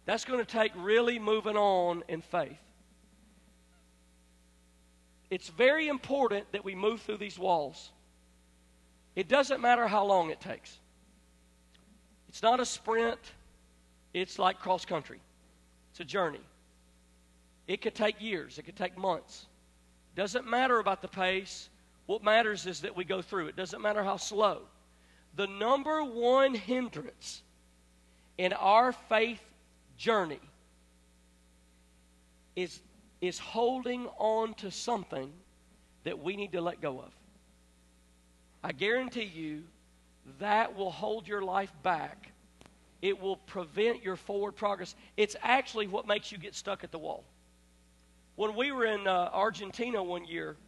That's 0.05 0.25
going 0.25 0.45
to 0.45 0.51
take 0.51 0.73
really 0.77 1.19
moving 1.19 1.57
on 1.57 2.03
in 2.09 2.23
faith. 2.23 2.59
It's 5.31 5.49
very 5.49 5.89
important 5.89 6.51
that 6.53 6.65
we 6.65 6.75
move 6.75 7.01
through 7.01 7.17
these 7.17 7.39
walls. 7.39 7.91
It 9.17 9.29
doesn't 9.29 9.61
matter 9.61 9.87
how 9.87 10.05
long 10.05 10.31
it 10.31 10.41
takes. 10.41 10.79
It's 12.29 12.43
not 12.43 12.61
a 12.61 12.67
sprint, 12.67 13.19
it's 14.15 14.39
like 14.39 14.59
cross 14.59 14.85
country, 14.85 15.21
it's 15.91 16.01
a 16.01 16.05
journey. 16.05 16.41
It 17.67 17.81
could 17.81 17.95
take 17.95 18.21
years, 18.21 18.59
it 18.59 18.63
could 18.63 18.77
take 18.77 18.97
months. 18.99 19.47
Doesn't 20.15 20.47
matter 20.47 20.79
about 20.79 21.01
the 21.01 21.09
pace. 21.09 21.69
What 22.13 22.23
matters 22.23 22.67
is 22.67 22.83
that 22.83 22.95
we 22.95 23.05
go 23.05 23.23
through. 23.23 23.47
It 23.47 23.57
doesn't 23.57 23.81
matter 23.81 24.05
how 24.05 24.19
slow. 24.19 24.65
The 25.35 25.47
number 25.47 26.05
one 26.05 26.53
hindrance 26.53 27.43
in 28.37 28.53
our 28.53 28.93
faith 28.93 29.41
journey 29.97 30.39
is, 32.55 32.83
is 33.23 33.39
holding 33.39 34.09
on 34.19 34.53
to 34.57 34.71
something 34.71 35.33
that 36.05 36.23
we 36.23 36.37
need 36.37 36.53
to 36.53 36.61
let 36.61 36.83
go 36.83 36.99
of. 37.01 37.15
I 38.63 38.73
guarantee 38.73 39.33
you 39.35 39.63
that 40.39 40.77
will 40.77 40.91
hold 40.91 41.27
your 41.27 41.41
life 41.41 41.73
back. 41.83 42.31
It 43.01 43.19
will 43.19 43.37
prevent 43.37 44.05
your 44.05 44.17
forward 44.17 44.53
progress. 44.53 44.97
It's 45.17 45.35
actually 45.41 45.87
what 45.87 46.07
makes 46.07 46.31
you 46.31 46.37
get 46.37 46.55
stuck 46.55 46.85
at 46.85 46.93
the 46.93 46.99
wall. 46.99 47.25
When 48.37 48.55
we 48.55 48.71
were 48.71 48.85
in 48.85 49.07
uh, 49.07 49.31
Argentina 49.33 50.03
one 50.03 50.27
year, 50.27 50.59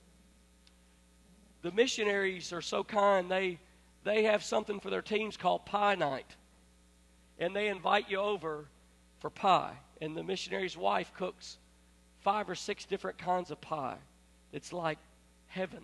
the 1.64 1.72
missionaries 1.72 2.52
are 2.52 2.60
so 2.60 2.84
kind. 2.84 3.30
They 3.30 3.58
they 4.04 4.24
have 4.24 4.44
something 4.44 4.80
for 4.80 4.90
their 4.90 5.00
teams 5.00 5.38
called 5.38 5.64
Pie 5.64 5.94
Night, 5.94 6.36
and 7.38 7.56
they 7.56 7.68
invite 7.68 8.10
you 8.10 8.18
over 8.18 8.66
for 9.18 9.30
pie. 9.30 9.72
And 10.02 10.14
the 10.14 10.22
missionary's 10.22 10.76
wife 10.76 11.10
cooks 11.16 11.56
five 12.20 12.50
or 12.50 12.54
six 12.54 12.84
different 12.84 13.16
kinds 13.16 13.50
of 13.50 13.62
pie. 13.62 13.96
It's 14.52 14.74
like 14.74 14.98
heaven. 15.46 15.82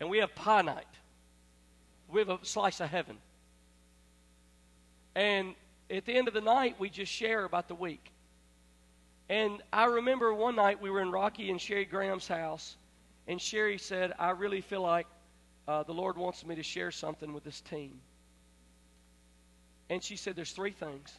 And 0.00 0.10
we 0.10 0.18
have 0.18 0.34
pie 0.34 0.62
night. 0.62 0.84
We 2.08 2.18
have 2.18 2.28
a 2.28 2.38
slice 2.42 2.80
of 2.80 2.90
heaven. 2.90 3.18
And 5.14 5.54
at 5.88 6.06
the 6.06 6.14
end 6.14 6.26
of 6.26 6.34
the 6.34 6.40
night, 6.40 6.74
we 6.80 6.90
just 6.90 7.12
share 7.12 7.44
about 7.44 7.68
the 7.68 7.76
week. 7.76 8.10
And 9.28 9.62
I 9.72 9.84
remember 9.84 10.34
one 10.34 10.56
night 10.56 10.82
we 10.82 10.90
were 10.90 11.02
in 11.02 11.12
Rocky 11.12 11.50
and 11.50 11.60
Sherry 11.60 11.84
Graham's 11.84 12.26
house, 12.26 12.76
and 13.30 13.40
Sherry 13.40 13.78
said, 13.78 14.12
I 14.18 14.30
really 14.30 14.60
feel 14.60 14.82
like 14.82 15.06
uh, 15.68 15.84
the 15.84 15.92
Lord 15.94 16.18
wants 16.18 16.44
me 16.44 16.56
to 16.56 16.64
share 16.64 16.90
something 16.90 17.32
with 17.32 17.44
this 17.44 17.60
team. 17.60 18.00
And 19.88 20.02
she 20.02 20.16
said, 20.16 20.34
There's 20.34 20.50
three 20.50 20.72
things. 20.72 21.14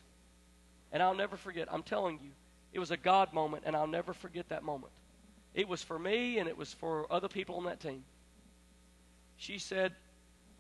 And 0.92 1.02
I'll 1.02 1.16
never 1.16 1.38
forget. 1.38 1.70
I'm 1.72 1.84
telling 1.84 2.20
you, 2.22 2.32
it 2.74 2.80
was 2.80 2.92
a 2.92 2.98
God 2.98 3.32
moment, 3.32 3.64
and 3.66 3.78
I'll 3.78 3.88
never 3.88 4.12
forget 4.12 4.50
that 4.50 4.62
moment. 4.62 4.92
It 5.54 5.70
was 5.70 5.82
for 5.82 5.98
me, 5.98 6.38
and 6.38 6.50
it 6.50 6.58
was 6.58 6.74
for 6.74 7.08
other 7.10 7.30
people 7.30 7.56
on 7.56 7.64
that 7.64 7.80
team. 7.80 8.04
She 9.38 9.58
said, 9.58 9.94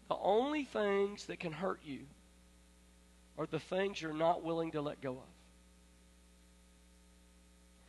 The 0.07 0.15
only 0.15 0.63
things 0.63 1.25
that 1.25 1.41
can 1.41 1.51
hurt 1.51 1.81
you 1.83 1.99
are 3.37 3.45
the 3.45 3.59
things 3.59 4.01
you're 4.01 4.13
not 4.13 4.41
willing 4.41 4.71
to 4.71 4.81
let 4.81 5.01
go 5.01 5.11
of 5.11 5.29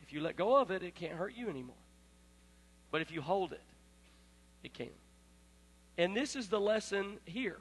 If 0.01 0.11
you 0.11 0.19
let 0.19 0.35
go 0.35 0.57
of 0.57 0.69
it, 0.69 0.83
it 0.83 0.95
can't 0.95 1.13
hurt 1.13 1.33
you 1.33 1.47
anymore. 1.47 1.77
But 2.93 3.01
if 3.01 3.11
you 3.11 3.23
hold 3.23 3.53
it, 3.53 3.61
it 4.63 4.75
can. 4.75 4.91
And 5.97 6.15
this 6.15 6.35
is 6.35 6.47
the 6.47 6.59
lesson 6.59 7.17
here. 7.25 7.57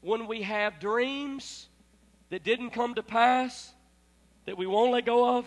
When 0.00 0.26
we 0.26 0.42
have 0.42 0.80
dreams 0.80 1.68
that 2.30 2.42
didn't 2.42 2.70
come 2.70 2.96
to 2.96 3.02
pass, 3.04 3.72
that 4.44 4.58
we 4.58 4.66
won't 4.66 4.90
let 4.90 5.06
go 5.06 5.38
of, 5.38 5.46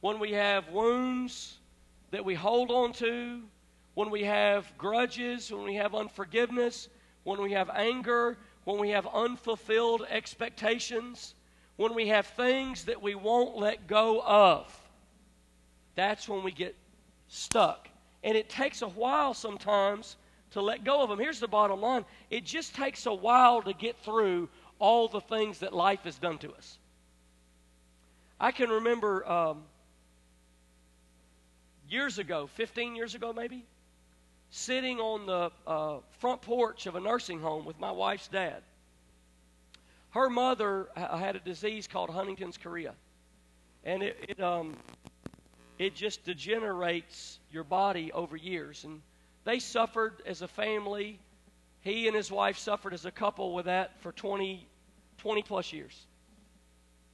when 0.00 0.18
we 0.18 0.32
have 0.32 0.68
wounds 0.70 1.58
that 2.10 2.24
we 2.24 2.34
hold 2.34 2.72
on 2.72 2.92
to, 2.94 3.42
when 3.94 4.10
we 4.10 4.24
have 4.24 4.66
grudges, 4.76 5.52
when 5.52 5.62
we 5.62 5.76
have 5.76 5.94
unforgiveness, 5.94 6.88
when 7.22 7.40
we 7.40 7.52
have 7.52 7.70
anger, 7.70 8.36
when 8.64 8.80
we 8.80 8.90
have 8.90 9.06
unfulfilled 9.06 10.04
expectations, 10.10 11.36
when 11.76 11.94
we 11.94 12.08
have 12.08 12.26
things 12.26 12.86
that 12.86 13.00
we 13.00 13.14
won't 13.14 13.56
let 13.56 13.86
go 13.86 14.20
of, 14.22 14.76
that's 15.94 16.28
when 16.28 16.42
we 16.42 16.50
get 16.50 16.74
stuck. 17.34 17.88
And 18.22 18.36
it 18.36 18.48
takes 18.48 18.82
a 18.82 18.88
while 18.88 19.34
sometimes 19.34 20.16
to 20.52 20.62
let 20.62 20.84
go 20.84 21.02
of 21.02 21.08
them. 21.08 21.18
Here's 21.18 21.40
the 21.40 21.48
bottom 21.48 21.80
line 21.80 22.04
it 22.30 22.44
just 22.44 22.74
takes 22.74 23.06
a 23.06 23.14
while 23.14 23.62
to 23.62 23.72
get 23.74 23.96
through 23.98 24.48
all 24.78 25.08
the 25.08 25.20
things 25.20 25.58
that 25.58 25.72
life 25.72 26.00
has 26.04 26.16
done 26.18 26.38
to 26.38 26.52
us. 26.52 26.78
I 28.40 28.50
can 28.52 28.70
remember 28.70 29.28
um, 29.28 29.62
years 31.88 32.18
ago, 32.18 32.48
15 32.54 32.96
years 32.96 33.14
ago 33.14 33.32
maybe, 33.32 33.64
sitting 34.50 35.00
on 35.00 35.26
the 35.26 35.50
uh, 35.66 35.98
front 36.18 36.42
porch 36.42 36.86
of 36.86 36.94
a 36.94 37.00
nursing 37.00 37.40
home 37.40 37.64
with 37.64 37.78
my 37.78 37.90
wife's 37.90 38.28
dad. 38.28 38.62
Her 40.10 40.30
mother 40.30 40.88
had 40.94 41.34
a 41.34 41.40
disease 41.40 41.88
called 41.88 42.10
Huntington's 42.10 42.56
chorea, 42.56 42.94
and 43.82 44.02
it, 44.02 44.16
it, 44.28 44.40
um, 44.40 44.76
it 45.78 45.94
just 45.94 46.24
degenerates 46.24 47.38
your 47.50 47.64
body 47.64 48.12
over 48.12 48.36
years. 48.36 48.84
And 48.84 49.00
they 49.44 49.58
suffered 49.58 50.22
as 50.26 50.42
a 50.42 50.48
family. 50.48 51.18
He 51.80 52.06
and 52.06 52.16
his 52.16 52.30
wife 52.30 52.58
suffered 52.58 52.94
as 52.94 53.04
a 53.04 53.10
couple 53.10 53.54
with 53.54 53.66
that 53.66 54.00
for 54.00 54.12
20, 54.12 54.66
20 55.18 55.42
plus 55.42 55.72
years. 55.72 56.06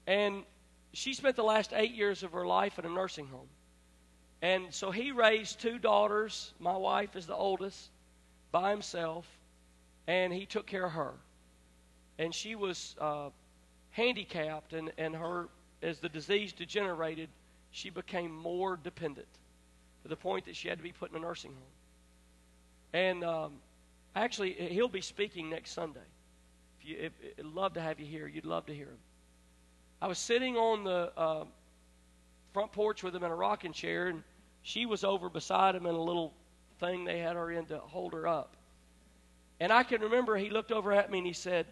And 0.07 0.45
she 0.93 1.15
spent 1.15 1.37
the 1.37 1.43
last 1.43 1.73
eight 1.75 1.95
years 1.95 2.23
of 2.23 2.33
her 2.33 2.47
life 2.47 2.79
in 2.79 2.85
a 2.85 2.91
nursing 2.91 3.27
home. 3.27 3.49
And 4.43 4.73
so 4.73 4.91
he 4.91 5.13
raised 5.13 5.61
two 5.61 5.79
daughters. 5.79 6.55
My 6.59 6.77
wife 6.77 7.17
is 7.17 7.27
the 7.27 7.35
oldest 7.35 7.91
by 8.53 8.71
himself, 8.71 9.27
and 10.07 10.33
he 10.33 10.47
took 10.47 10.67
care 10.67 10.87
of 10.87 10.93
her 10.93 11.13
and 12.21 12.35
she 12.35 12.55
was 12.55 12.95
uh, 13.01 13.31
handicapped, 13.93 14.75
and, 14.75 14.93
and 14.99 15.17
her, 15.17 15.49
as 15.83 16.01
the 16.01 16.09
disease 16.11 16.53
degenerated, 16.53 17.31
she 17.71 17.91
became 17.91 18.35
more 18.35 18.77
dependent 18.77 19.29
to 20.03 20.09
the 20.09 20.17
point 20.17 20.47
that 20.47 20.57
she 20.57 20.69
had 20.69 20.79
to 20.79 20.85
be 20.85 20.93
put 20.93 21.11
in 21.11 21.17
a 21.17 21.21
nursing 21.21 21.53
home. 21.53 21.63
And 22.93 23.25
um, 23.25 23.53
Actually, 24.17 24.53
he'll 24.53 24.89
be 24.89 25.01
speaking 25.01 25.49
next 25.49 25.73
Sunday. 25.73 26.01
If 26.81 26.89
you, 26.89 26.97
if, 26.99 27.13
I'd 27.39 27.45
love 27.45 27.75
to 27.75 27.81
have 27.81 28.01
you 28.01 28.07
here. 28.07 28.27
You'd 28.27 28.45
love 28.45 28.67
to 28.67 28.75
hear 28.75 28.87
him. 28.87 28.99
I 30.03 30.09
was 30.09 30.19
sitting 30.19 30.57
on 30.57 30.85
the 30.85 31.13
uh, 31.17 31.45
front 32.53 32.73
porch 32.73 33.03
with 33.03 33.15
him 33.15 33.23
in 33.23 33.31
a 33.31 33.35
rocking 33.35 33.73
chair, 33.73 34.09
and 34.09 34.23
she 34.63 34.87
was 34.87 35.05
over 35.05 35.29
beside 35.29 35.75
him 35.75 35.87
in 35.87 35.95
a 35.95 36.03
little 36.03 36.33
thing 36.81 37.05
they 37.05 37.19
had 37.19 37.37
her 37.37 37.51
in 37.51 37.67
to 37.67 37.79
hold 37.79 38.15
her 38.15 38.27
up. 38.27 38.57
And 39.61 39.73
I 39.73 39.83
can 39.83 40.01
remember 40.01 40.37
he 40.37 40.51
looked 40.51 40.73
over 40.73 40.93
at 40.93 41.11
me 41.11 41.19
and 41.19 41.27
he 41.27 41.35
said, 41.35 41.67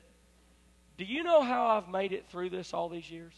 Do 0.98 1.04
you 1.04 1.22
know 1.22 1.42
how 1.42 1.66
I've 1.66 1.88
made 1.88 2.12
it 2.12 2.26
through 2.28 2.50
this 2.50 2.74
all 2.74 2.88
these 2.88 3.10
years? 3.10 3.32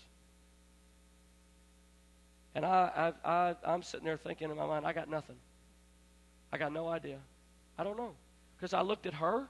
And 2.55 2.67
I, 2.67 3.13
I, 3.25 3.31
I, 3.31 3.57
I'm 3.65 3.83
sitting 3.83 4.07
there 4.07 4.17
thinking 4.17 4.51
in 4.51 4.57
my 4.57 4.67
mind, 4.67 4.87
I 4.87 4.93
got 4.93 5.09
nothing. 5.09 5.37
I 6.53 6.59
got 6.59 6.73
no 6.73 6.89
idea. 6.89 7.19
I 7.79 7.85
don't 7.85 7.97
know. 7.97 8.13
Because 8.57 8.75
I 8.75 8.83
looked 8.83 9.07
at 9.07 9.15
her, 9.15 9.47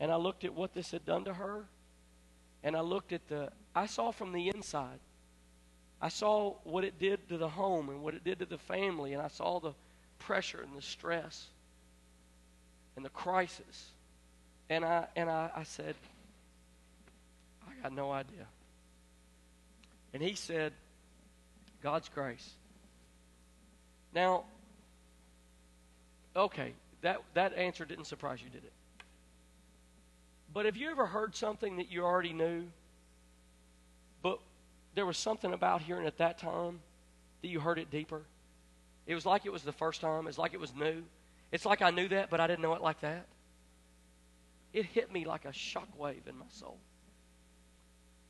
and 0.00 0.12
I 0.12 0.16
looked 0.16 0.44
at 0.44 0.54
what 0.54 0.74
this 0.74 0.90
had 0.90 1.04
done 1.04 1.24
to 1.24 1.34
her, 1.34 1.64
and 2.62 2.76
I 2.76 2.80
looked 2.80 3.12
at 3.12 3.26
the, 3.28 3.50
I 3.74 3.86
saw 3.86 4.10
from 4.10 4.32
the 4.32 4.48
inside. 4.48 5.00
I 6.00 6.08
saw 6.08 6.54
what 6.64 6.84
it 6.84 6.98
did 6.98 7.28
to 7.28 7.38
the 7.38 7.48
home 7.48 7.88
and 7.88 8.02
what 8.02 8.14
it 8.14 8.24
did 8.24 8.38
to 8.40 8.46
the 8.46 8.58
family, 8.58 9.12
and 9.12 9.22
I 9.22 9.28
saw 9.28 9.58
the 9.58 9.72
pressure 10.18 10.60
and 10.60 10.76
the 10.76 10.82
stress 10.82 11.46
and 12.94 13.04
the 13.04 13.10
crisis. 13.10 13.90
And 14.70 14.84
I, 14.84 15.06
and 15.16 15.30
I, 15.30 15.50
I 15.56 15.62
said, 15.62 15.94
I 17.66 17.82
got 17.82 17.92
no 17.92 18.12
idea. 18.12 18.46
And 20.12 20.22
he 20.22 20.34
said, 20.34 20.72
God's 21.82 22.08
grace. 22.08 22.50
Now, 24.14 24.44
okay, 26.34 26.72
that, 27.02 27.22
that 27.34 27.54
answer 27.54 27.84
didn't 27.84 28.06
surprise 28.06 28.40
you, 28.42 28.50
did 28.50 28.64
it? 28.64 28.72
But 30.52 30.64
have 30.64 30.76
you 30.76 30.90
ever 30.90 31.06
heard 31.06 31.36
something 31.36 31.76
that 31.76 31.92
you 31.92 32.04
already 32.04 32.32
knew, 32.32 32.64
but 34.22 34.38
there 34.94 35.06
was 35.06 35.18
something 35.18 35.52
about 35.52 35.82
hearing 35.82 36.06
at 36.06 36.18
that 36.18 36.38
time 36.38 36.80
that 37.42 37.48
you 37.48 37.60
heard 37.60 37.78
it 37.78 37.90
deeper? 37.90 38.22
It 39.06 39.14
was 39.14 39.24
like 39.24 39.46
it 39.46 39.52
was 39.52 39.62
the 39.62 39.72
first 39.72 40.00
time. 40.00 40.26
It's 40.26 40.38
like 40.38 40.54
it 40.54 40.60
was 40.60 40.74
new. 40.74 41.02
It's 41.52 41.64
like 41.64 41.82
I 41.82 41.90
knew 41.90 42.08
that, 42.08 42.30
but 42.30 42.40
I 42.40 42.46
didn't 42.46 42.60
know 42.60 42.74
it 42.74 42.82
like 42.82 43.00
that. 43.00 43.26
It 44.72 44.84
hit 44.86 45.12
me 45.12 45.24
like 45.24 45.44
a 45.44 45.48
shockwave 45.48 46.26
in 46.26 46.36
my 46.38 46.46
soul. 46.50 46.78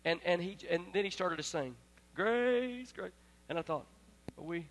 And, 0.04 0.20
and, 0.24 0.40
he, 0.40 0.56
and 0.70 0.84
then 0.92 1.04
he 1.04 1.10
started 1.10 1.36
to 1.36 1.42
sing, 1.42 1.74
Grace, 2.14 2.92
grace. 2.92 3.12
And 3.48 3.58
I 3.58 3.62
thought, 3.62 3.86
we, 4.36 4.66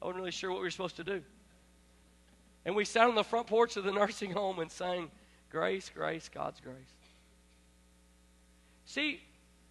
I 0.00 0.06
wasn't 0.06 0.20
really 0.20 0.30
sure 0.30 0.50
what 0.50 0.58
we 0.58 0.64
were 0.64 0.70
supposed 0.70 0.96
to 0.96 1.04
do. 1.04 1.22
And 2.64 2.74
we 2.74 2.84
sat 2.84 3.08
on 3.08 3.14
the 3.14 3.24
front 3.24 3.46
porch 3.46 3.76
of 3.76 3.84
the 3.84 3.92
nursing 4.00 4.32
home 4.32 4.58
and 4.58 4.70
sang, 4.70 5.10
Grace, 5.50 5.90
grace, 5.94 6.28
God's 6.32 6.60
grace. 6.60 6.74
See, 8.86 9.20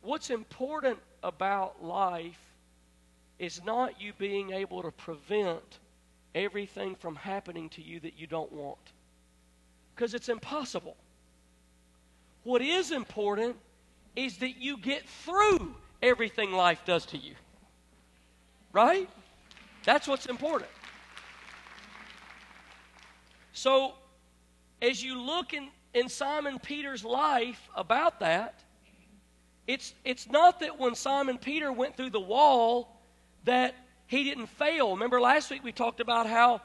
what's 0.01 0.29
important 0.29 0.99
about 1.21 1.83
life 1.83 2.39
is 3.37 3.63
not 3.65 3.99
you 3.99 4.13
being 4.17 4.51
able 4.51 4.81
to 4.83 4.91
prevent 4.91 5.79
everything 6.33 6.95
from 6.95 7.15
happening 7.15 7.69
to 7.69 7.81
you 7.81 7.99
that 7.99 8.17
you 8.17 8.27
don't 8.27 8.51
want. 8.51 8.79
Because 9.95 10.13
it's 10.13 10.29
impossible. 10.29 10.95
What 12.43 12.61
is 12.61 12.91
important 12.91 13.55
is 14.15 14.37
that 14.37 14.57
you 14.57 14.77
get 14.77 15.07
through 15.07 15.75
everything 16.01 16.51
life 16.51 16.83
does 16.85 17.05
to 17.07 17.17
you. 17.17 17.35
Right? 18.73 19.07
That's 19.85 20.07
what's 20.07 20.25
important. 20.25 20.69
So, 23.53 23.93
as 24.81 25.01
you 25.01 25.21
look 25.21 25.53
in, 25.53 25.69
in 25.93 26.09
Simon 26.09 26.59
Peter's 26.59 27.05
life 27.05 27.69
about 27.75 28.19
that, 28.19 28.59
it's, 29.67 29.93
it's 30.03 30.29
not 30.29 30.59
that 30.59 30.79
when 30.79 30.95
Simon 30.95 31.37
Peter 31.37 31.71
went 31.71 31.95
through 31.95 32.09
the 32.09 32.19
wall 32.19 32.99
that 33.45 33.75
he 34.07 34.23
didn't 34.23 34.47
fail. 34.47 34.91
Remember 34.91 35.21
last 35.21 35.49
week 35.49 35.63
we 35.63 35.71
talked 35.71 35.99
about 35.99 36.27
how 36.27 36.61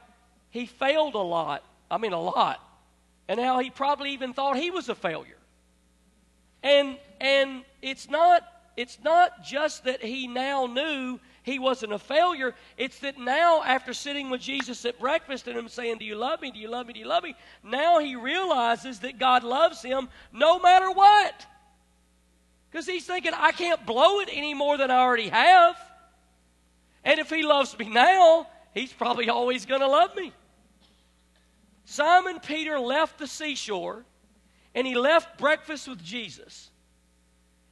he 0.50 0.66
failed 0.66 1.14
a 1.14 1.18
lot. 1.18 1.62
I 1.90 1.98
mean, 1.98 2.12
a 2.12 2.20
lot. 2.20 2.60
And 3.28 3.38
how 3.38 3.58
he 3.58 3.70
probably 3.70 4.12
even 4.12 4.32
thought 4.32 4.56
he 4.56 4.70
was 4.70 4.88
a 4.88 4.94
failure. 4.94 5.36
And, 6.62 6.96
and 7.20 7.62
it's, 7.82 8.08
not, 8.08 8.42
it's 8.76 8.98
not 9.04 9.44
just 9.44 9.84
that 9.84 10.02
he 10.02 10.26
now 10.26 10.66
knew 10.66 11.20
he 11.48 11.58
wasn't 11.58 11.92
a 11.92 11.98
failure. 11.98 12.54
It's 12.76 12.98
that 13.00 13.18
now, 13.18 13.62
after 13.62 13.92
sitting 13.94 14.30
with 14.30 14.40
Jesus 14.40 14.84
at 14.84 15.00
breakfast 15.00 15.48
and 15.48 15.58
him 15.58 15.68
saying, 15.68 15.98
Do 15.98 16.04
you 16.04 16.14
love 16.14 16.40
me? 16.40 16.50
Do 16.50 16.58
you 16.58 16.68
love 16.68 16.86
me? 16.86 16.92
Do 16.92 17.00
you 17.00 17.06
love 17.06 17.24
me? 17.24 17.34
Now 17.64 17.98
he 17.98 18.16
realizes 18.16 19.00
that 19.00 19.18
God 19.18 19.44
loves 19.44 19.82
him 19.82 20.08
no 20.32 20.58
matter 20.58 20.90
what. 20.90 21.46
Because 22.70 22.86
he's 22.86 23.06
thinking, 23.06 23.32
I 23.34 23.52
can't 23.52 23.84
blow 23.86 24.20
it 24.20 24.28
any 24.30 24.52
more 24.52 24.76
than 24.76 24.90
I 24.90 24.98
already 24.98 25.28
have. 25.28 25.76
And 27.02 27.18
if 27.18 27.30
he 27.30 27.42
loves 27.42 27.76
me 27.78 27.88
now, 27.88 28.46
he's 28.74 28.92
probably 28.92 29.30
always 29.30 29.64
going 29.64 29.80
to 29.80 29.88
love 29.88 30.14
me. 30.14 30.32
Simon 31.86 32.40
Peter 32.40 32.78
left 32.78 33.18
the 33.18 33.26
seashore 33.26 34.04
and 34.74 34.86
he 34.86 34.94
left 34.94 35.38
breakfast 35.38 35.88
with 35.88 36.04
Jesus. 36.04 36.70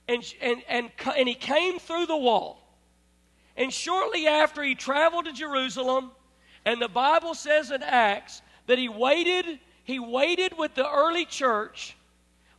And, 0.08 0.24
and, 0.40 0.62
and, 0.68 0.90
and 1.16 1.28
he 1.28 1.34
came 1.34 1.78
through 1.78 2.06
the 2.06 2.16
wall. 2.16 2.65
And 3.56 3.72
shortly 3.72 4.26
after, 4.26 4.62
he 4.62 4.74
traveled 4.74 5.24
to 5.24 5.32
Jerusalem, 5.32 6.10
and 6.64 6.80
the 6.80 6.88
Bible 6.88 7.34
says 7.34 7.70
in 7.70 7.82
Acts 7.82 8.42
that 8.66 8.78
he 8.78 8.88
waited, 8.88 9.60
he 9.84 9.98
waited 9.98 10.58
with 10.58 10.74
the 10.74 10.88
early 10.88 11.24
church 11.24 11.96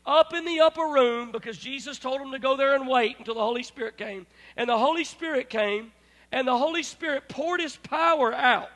up 0.05 0.33
in 0.33 0.45
the 0.45 0.61
upper 0.61 0.85
room 0.87 1.31
because 1.31 1.57
Jesus 1.57 1.99
told 1.99 2.21
him 2.21 2.31
to 2.31 2.39
go 2.39 2.55
there 2.55 2.73
and 2.73 2.87
wait 2.87 3.19
until 3.19 3.35
the 3.35 3.41
Holy 3.41 3.63
Spirit 3.63 3.97
came. 3.97 4.25
And 4.55 4.69
the 4.69 4.77
Holy 4.77 5.03
Spirit 5.03 5.49
came, 5.49 5.91
and 6.31 6.47
the 6.47 6.57
Holy 6.57 6.83
Spirit 6.83 7.27
poured 7.27 7.59
his 7.59 7.75
power 7.75 8.33
out 8.33 8.69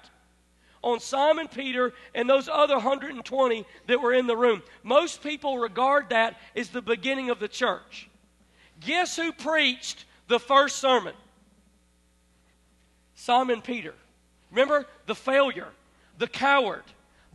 on 0.84 1.00
Simon 1.00 1.48
Peter 1.48 1.94
and 2.14 2.30
those 2.30 2.50
other 2.50 2.76
120 2.76 3.66
that 3.88 4.02
were 4.02 4.14
in 4.14 4.28
the 4.28 4.36
room. 4.36 4.62
Most 4.84 5.24
people 5.24 5.58
regard 5.58 6.10
that 6.10 6.38
as 6.56 6.70
the 6.70 6.82
beginning 6.82 7.30
of 7.30 7.40
the 7.40 7.48
church. 7.48 8.10
Guess 8.80 9.16
who 9.16 9.32
preached 9.32 10.06
the 10.28 10.40
first 10.40 10.78
sermon? 10.78 11.14
Simon 13.22 13.62
Peter. 13.62 13.94
Remember 14.50 14.88
the 15.06 15.14
failure, 15.14 15.68
the 16.18 16.28
coward, 16.28 16.84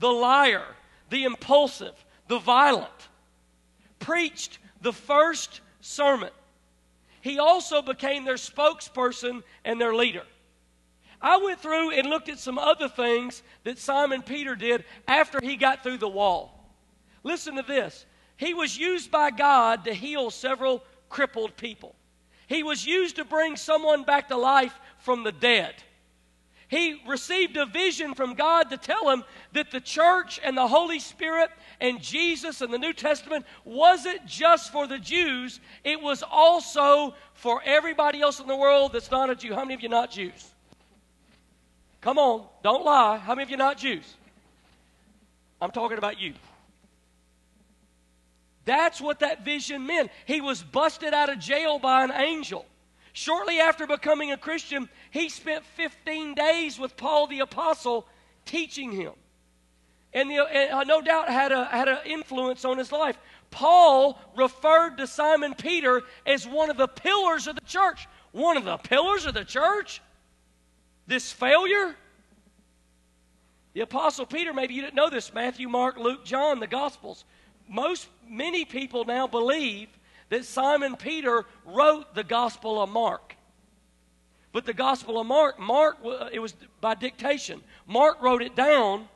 the 0.00 0.10
liar, 0.10 0.64
the 1.10 1.22
impulsive, 1.22 1.94
the 2.26 2.40
violent. 2.40 3.08
Preached 4.00 4.58
the 4.82 4.92
first 4.92 5.60
sermon. 5.80 6.30
He 7.20 7.38
also 7.38 7.82
became 7.82 8.24
their 8.24 8.34
spokesperson 8.34 9.44
and 9.64 9.80
their 9.80 9.94
leader. 9.94 10.24
I 11.22 11.36
went 11.36 11.60
through 11.60 11.92
and 11.92 12.10
looked 12.10 12.28
at 12.28 12.40
some 12.40 12.58
other 12.58 12.88
things 12.88 13.44
that 13.62 13.78
Simon 13.78 14.22
Peter 14.22 14.56
did 14.56 14.84
after 15.06 15.38
he 15.40 15.54
got 15.54 15.84
through 15.84 15.98
the 15.98 16.08
wall. 16.08 16.68
Listen 17.22 17.54
to 17.54 17.62
this. 17.62 18.06
He 18.36 18.54
was 18.54 18.76
used 18.76 19.12
by 19.12 19.30
God 19.30 19.84
to 19.84 19.94
heal 19.94 20.32
several 20.32 20.82
crippled 21.08 21.56
people. 21.56 21.94
He 22.48 22.64
was 22.64 22.84
used 22.84 23.16
to 23.16 23.24
bring 23.24 23.56
someone 23.56 24.04
back 24.04 24.28
to 24.28 24.36
life 24.36 24.74
from 25.06 25.22
the 25.22 25.30
dead. 25.30 25.72
He 26.66 27.00
received 27.06 27.56
a 27.56 27.64
vision 27.64 28.12
from 28.12 28.34
God 28.34 28.70
to 28.70 28.76
tell 28.76 29.08
him 29.08 29.22
that 29.52 29.70
the 29.70 29.80
church 29.80 30.40
and 30.42 30.58
the 30.58 30.66
Holy 30.66 30.98
Spirit 30.98 31.50
and 31.80 32.02
Jesus 32.02 32.60
and 32.60 32.74
the 32.74 32.78
New 32.78 32.92
Testament 32.92 33.46
wasn't 33.64 34.26
just 34.26 34.72
for 34.72 34.88
the 34.88 34.98
Jews, 34.98 35.60
it 35.84 36.02
was 36.02 36.24
also 36.28 37.14
for 37.34 37.62
everybody 37.64 38.20
else 38.20 38.40
in 38.40 38.48
the 38.48 38.56
world 38.56 38.92
that's 38.92 39.12
not 39.12 39.30
a 39.30 39.36
Jew. 39.36 39.54
How 39.54 39.62
many 39.62 39.74
of 39.74 39.80
you 39.80 39.88
not 39.88 40.10
Jews? 40.10 40.50
Come 42.00 42.18
on, 42.18 42.44
don't 42.64 42.84
lie. 42.84 43.18
How 43.18 43.36
many 43.36 43.44
of 43.44 43.50
you 43.50 43.56
not 43.56 43.78
Jews? 43.78 44.12
I'm 45.62 45.70
talking 45.70 45.98
about 45.98 46.20
you. 46.20 46.34
That's 48.64 49.00
what 49.00 49.20
that 49.20 49.44
vision 49.44 49.86
meant. 49.86 50.10
He 50.24 50.40
was 50.40 50.64
busted 50.64 51.14
out 51.14 51.28
of 51.28 51.38
jail 51.38 51.78
by 51.78 52.02
an 52.02 52.10
angel. 52.10 52.66
Shortly 53.16 53.60
after 53.60 53.86
becoming 53.86 54.30
a 54.30 54.36
Christian, 54.36 54.90
he 55.10 55.30
spent 55.30 55.64
15 55.64 56.34
days 56.34 56.78
with 56.78 56.98
Paul 56.98 57.26
the 57.26 57.40
Apostle 57.40 58.06
teaching 58.44 58.92
him. 58.92 59.12
And, 60.12 60.30
the, 60.30 60.44
and 60.44 60.70
uh, 60.70 60.84
no 60.84 61.00
doubt 61.00 61.30
had, 61.30 61.50
a, 61.50 61.64
had 61.64 61.88
an 61.88 62.00
influence 62.04 62.66
on 62.66 62.76
his 62.76 62.92
life. 62.92 63.16
Paul 63.50 64.20
referred 64.36 64.98
to 64.98 65.06
Simon 65.06 65.54
Peter 65.54 66.02
as 66.26 66.46
one 66.46 66.68
of 66.68 66.76
the 66.76 66.88
pillars 66.88 67.46
of 67.46 67.54
the 67.54 67.62
church. 67.62 68.06
One 68.32 68.58
of 68.58 68.66
the 68.66 68.76
pillars 68.76 69.24
of 69.24 69.32
the 69.32 69.46
church? 69.46 70.02
This 71.06 71.32
failure? 71.32 71.96
The 73.72 73.80
Apostle 73.80 74.26
Peter, 74.26 74.52
maybe 74.52 74.74
you 74.74 74.82
didn't 74.82 74.94
know 74.94 75.08
this, 75.08 75.32
Matthew, 75.32 75.70
Mark, 75.70 75.96
Luke, 75.96 76.26
John, 76.26 76.60
the 76.60 76.66
Gospels. 76.66 77.24
Most, 77.66 78.08
many 78.28 78.66
people 78.66 79.06
now 79.06 79.26
believe 79.26 79.88
that 80.28 80.44
Simon 80.44 80.96
Peter 80.96 81.44
wrote 81.64 82.14
the 82.14 82.24
Gospel 82.24 82.82
of 82.82 82.88
Mark. 82.88 83.36
But 84.52 84.64
the 84.64 84.72
Gospel 84.72 85.20
of 85.20 85.26
Mark, 85.26 85.58
Mark, 85.58 85.98
it 86.32 86.38
was 86.38 86.54
by 86.80 86.94
dictation. 86.94 87.60
Mark 87.86 88.22
wrote 88.22 88.42
it 88.42 88.56
down. 88.56 89.08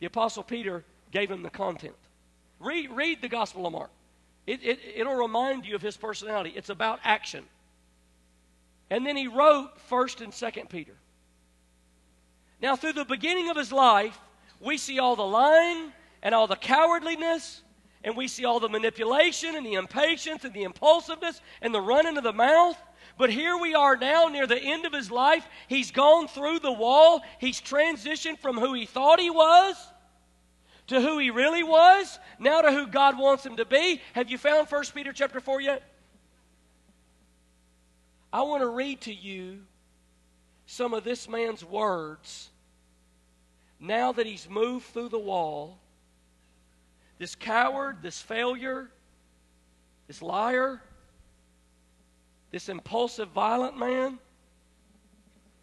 The 0.00 0.06
Apostle 0.06 0.42
Peter 0.42 0.84
gave 1.10 1.30
him 1.30 1.42
the 1.42 1.50
content. 1.50 1.94
Read, 2.60 2.90
read 2.90 3.22
the 3.22 3.28
Gospel 3.28 3.66
of 3.66 3.72
Mark. 3.72 3.90
It, 4.46 4.60
it, 4.62 4.78
it'll 4.94 5.14
remind 5.14 5.64
you 5.64 5.74
of 5.74 5.82
his 5.82 5.96
personality. 5.96 6.52
It's 6.54 6.68
about 6.68 7.00
action. 7.02 7.44
And 8.90 9.06
then 9.06 9.16
he 9.16 9.26
wrote 9.26 9.70
1st 9.88 10.20
and 10.20 10.32
2nd 10.32 10.68
Peter. 10.68 10.92
Now, 12.60 12.76
through 12.76 12.92
the 12.92 13.04
beginning 13.04 13.50
of 13.50 13.56
his 13.56 13.72
life, 13.72 14.18
we 14.60 14.76
see 14.76 14.98
all 14.98 15.16
the 15.16 15.22
lying 15.22 15.92
and 16.22 16.34
all 16.34 16.46
the 16.46 16.56
cowardliness, 16.56 17.62
and 18.04 18.16
we 18.16 18.28
see 18.28 18.44
all 18.44 18.60
the 18.60 18.68
manipulation 18.68 19.56
and 19.56 19.64
the 19.64 19.74
impatience 19.74 20.44
and 20.44 20.52
the 20.52 20.62
impulsiveness 20.62 21.40
and 21.62 21.74
the 21.74 21.80
running 21.80 22.16
of 22.16 22.22
the 22.22 22.32
mouth. 22.32 22.76
But 23.16 23.30
here 23.30 23.56
we 23.56 23.74
are 23.74 23.96
now 23.96 24.28
near 24.28 24.46
the 24.46 24.60
end 24.60 24.84
of 24.84 24.92
his 24.92 25.10
life. 25.10 25.46
He's 25.68 25.90
gone 25.90 26.28
through 26.28 26.58
the 26.60 26.72
wall. 26.72 27.22
He's 27.40 27.60
transitioned 27.60 28.38
from 28.38 28.58
who 28.58 28.74
he 28.74 28.86
thought 28.86 29.20
he 29.20 29.30
was 29.30 29.76
to 30.88 31.00
who 31.00 31.18
he 31.18 31.30
really 31.30 31.62
was, 31.62 32.18
now 32.38 32.60
to 32.60 32.70
who 32.70 32.86
God 32.86 33.18
wants 33.18 33.46
him 33.46 33.56
to 33.56 33.64
be. 33.64 34.02
Have 34.12 34.30
you 34.30 34.36
found 34.36 34.68
1 34.68 34.84
Peter 34.94 35.12
chapter 35.12 35.40
4 35.40 35.60
yet? 35.62 35.82
I 38.32 38.42
want 38.42 38.62
to 38.62 38.68
read 38.68 39.00
to 39.02 39.14
you 39.14 39.60
some 40.66 40.92
of 40.92 41.04
this 41.04 41.28
man's 41.28 41.64
words 41.64 42.50
now 43.80 44.12
that 44.12 44.26
he's 44.26 44.48
moved 44.48 44.86
through 44.86 45.08
the 45.08 45.18
wall. 45.18 45.78
This 47.18 47.34
coward, 47.34 47.98
this 48.02 48.20
failure, 48.20 48.90
this 50.06 50.20
liar, 50.20 50.82
this 52.50 52.68
impulsive, 52.68 53.28
violent 53.28 53.78
man, 53.78 54.18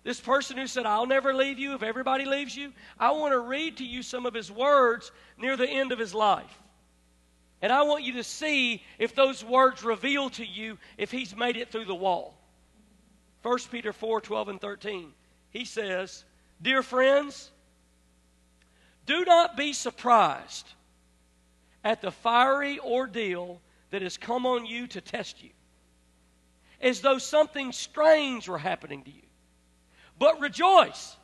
this 0.04 0.20
person 0.20 0.58
who 0.58 0.66
said, 0.66 0.86
I'll 0.86 1.06
never 1.06 1.34
leave 1.34 1.60
you 1.60 1.76
if 1.76 1.84
everybody 1.84 2.26
leaves 2.26 2.56
you. 2.56 2.74
I 3.00 3.12
want 3.12 3.34
to 3.34 3.40
read 3.40 3.78
to 3.78 3.86
you 3.86 4.02
some 4.02 4.26
of 4.26 4.34
his 4.34 4.52
words 4.52 5.12
near 5.38 5.56
the 5.56 5.70
end 5.70 5.92
of 5.92 6.00
his 6.00 6.14
life. 6.14 6.60
And 7.62 7.72
I 7.72 7.84
want 7.84 8.04
you 8.04 8.14
to 8.14 8.24
see 8.24 8.82
if 8.98 9.14
those 9.14 9.46
words 9.46 9.84
reveal 9.84 10.32
to 10.32 10.46
you 10.46 10.80
if 10.98 11.12
he's 11.12 11.36
made 11.36 11.56
it 11.56 11.72
through 11.72 11.86
the 11.86 11.94
wall. 11.94 12.36
1 13.44 13.58
Peter 13.72 13.94
4 13.94 14.22
12 14.22 14.50
and 14.50 14.62
13. 14.62 15.14
He 15.52 15.66
says, 15.66 16.26
Dear 16.62 16.82
friends, 16.82 17.52
do 19.06 19.24
not 19.26 19.56
be 19.56 19.74
surprised 19.74 20.74
at 21.84 22.02
the 22.02 22.12
fiery 22.12 22.80
ordeal 22.80 23.62
that 23.90 24.02
has 24.02 24.18
come 24.18 24.46
on 24.46 24.66
you 24.66 24.88
to 24.88 25.02
test 25.02 25.44
you, 25.44 25.50
as 26.82 27.02
though 27.02 27.18
something 27.18 27.72
strange 27.72 28.48
were 28.48 28.58
happening 28.58 29.04
to 29.04 29.12
you. 29.12 29.24
But 30.18 30.40
rejoice, 30.40 31.18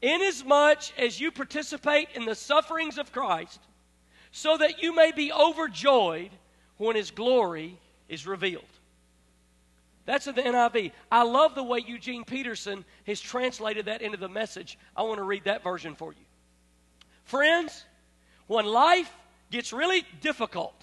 inasmuch 0.00 0.98
as 0.98 1.20
you 1.20 1.30
participate 1.30 2.08
in 2.14 2.24
the 2.24 2.34
sufferings 2.34 2.98
of 2.98 3.12
Christ, 3.12 3.60
so 4.30 4.56
that 4.56 4.82
you 4.82 4.94
may 4.94 5.12
be 5.12 5.32
overjoyed 5.32 6.30
when 6.76 6.96
his 6.96 7.10
glory 7.10 7.78
is 8.08 8.26
revealed. 8.26 8.64
That's 10.04 10.28
in 10.28 10.36
the 10.36 10.42
NIV. 10.42 10.92
I 11.10 11.24
love 11.24 11.54
the 11.54 11.64
way 11.64 11.82
Eugene 11.84 12.24
Peterson 12.24 12.84
has 13.06 13.20
translated 13.20 13.86
that 13.86 14.02
into 14.02 14.16
the 14.16 14.28
message. 14.28 14.78
I 14.96 15.02
want 15.02 15.18
to 15.18 15.24
read 15.24 15.44
that 15.44 15.64
version 15.64 15.96
for 15.96 16.12
you. 16.12 16.24
Friends, 17.24 17.84
when 18.46 18.66
life 18.66 19.12
gets 19.50 19.72
really 19.72 20.04
difficult, 20.20 20.74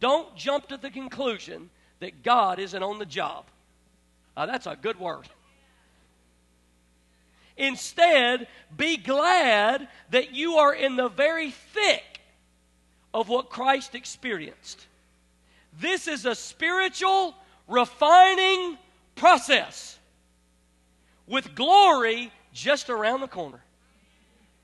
don't 0.00 0.36
jump 0.36 0.68
to 0.68 0.76
the 0.76 0.90
conclusion 0.90 1.70
that 2.00 2.22
God 2.22 2.58
isn't 2.58 2.82
on 2.82 2.98
the 2.98 3.06
job. 3.06 3.46
That's 4.36 4.66
a 4.66 4.76
good 4.80 4.98
word. 4.98 5.28
Instead, 7.56 8.48
be 8.76 8.96
glad 8.96 9.88
that 10.10 10.34
you 10.34 10.56
are 10.56 10.74
in 10.74 10.96
the 10.96 11.08
very 11.08 11.52
thick 11.52 12.20
of 13.12 13.28
what 13.28 13.48
Christ 13.48 13.94
experienced. 13.94 14.86
This 15.78 16.08
is 16.08 16.26
a 16.26 16.34
spiritual 16.34 17.34
refining 17.68 18.76
process 19.14 19.98
with 21.26 21.54
glory 21.54 22.32
just 22.52 22.90
around 22.90 23.20
the 23.20 23.28
corner. 23.28 23.62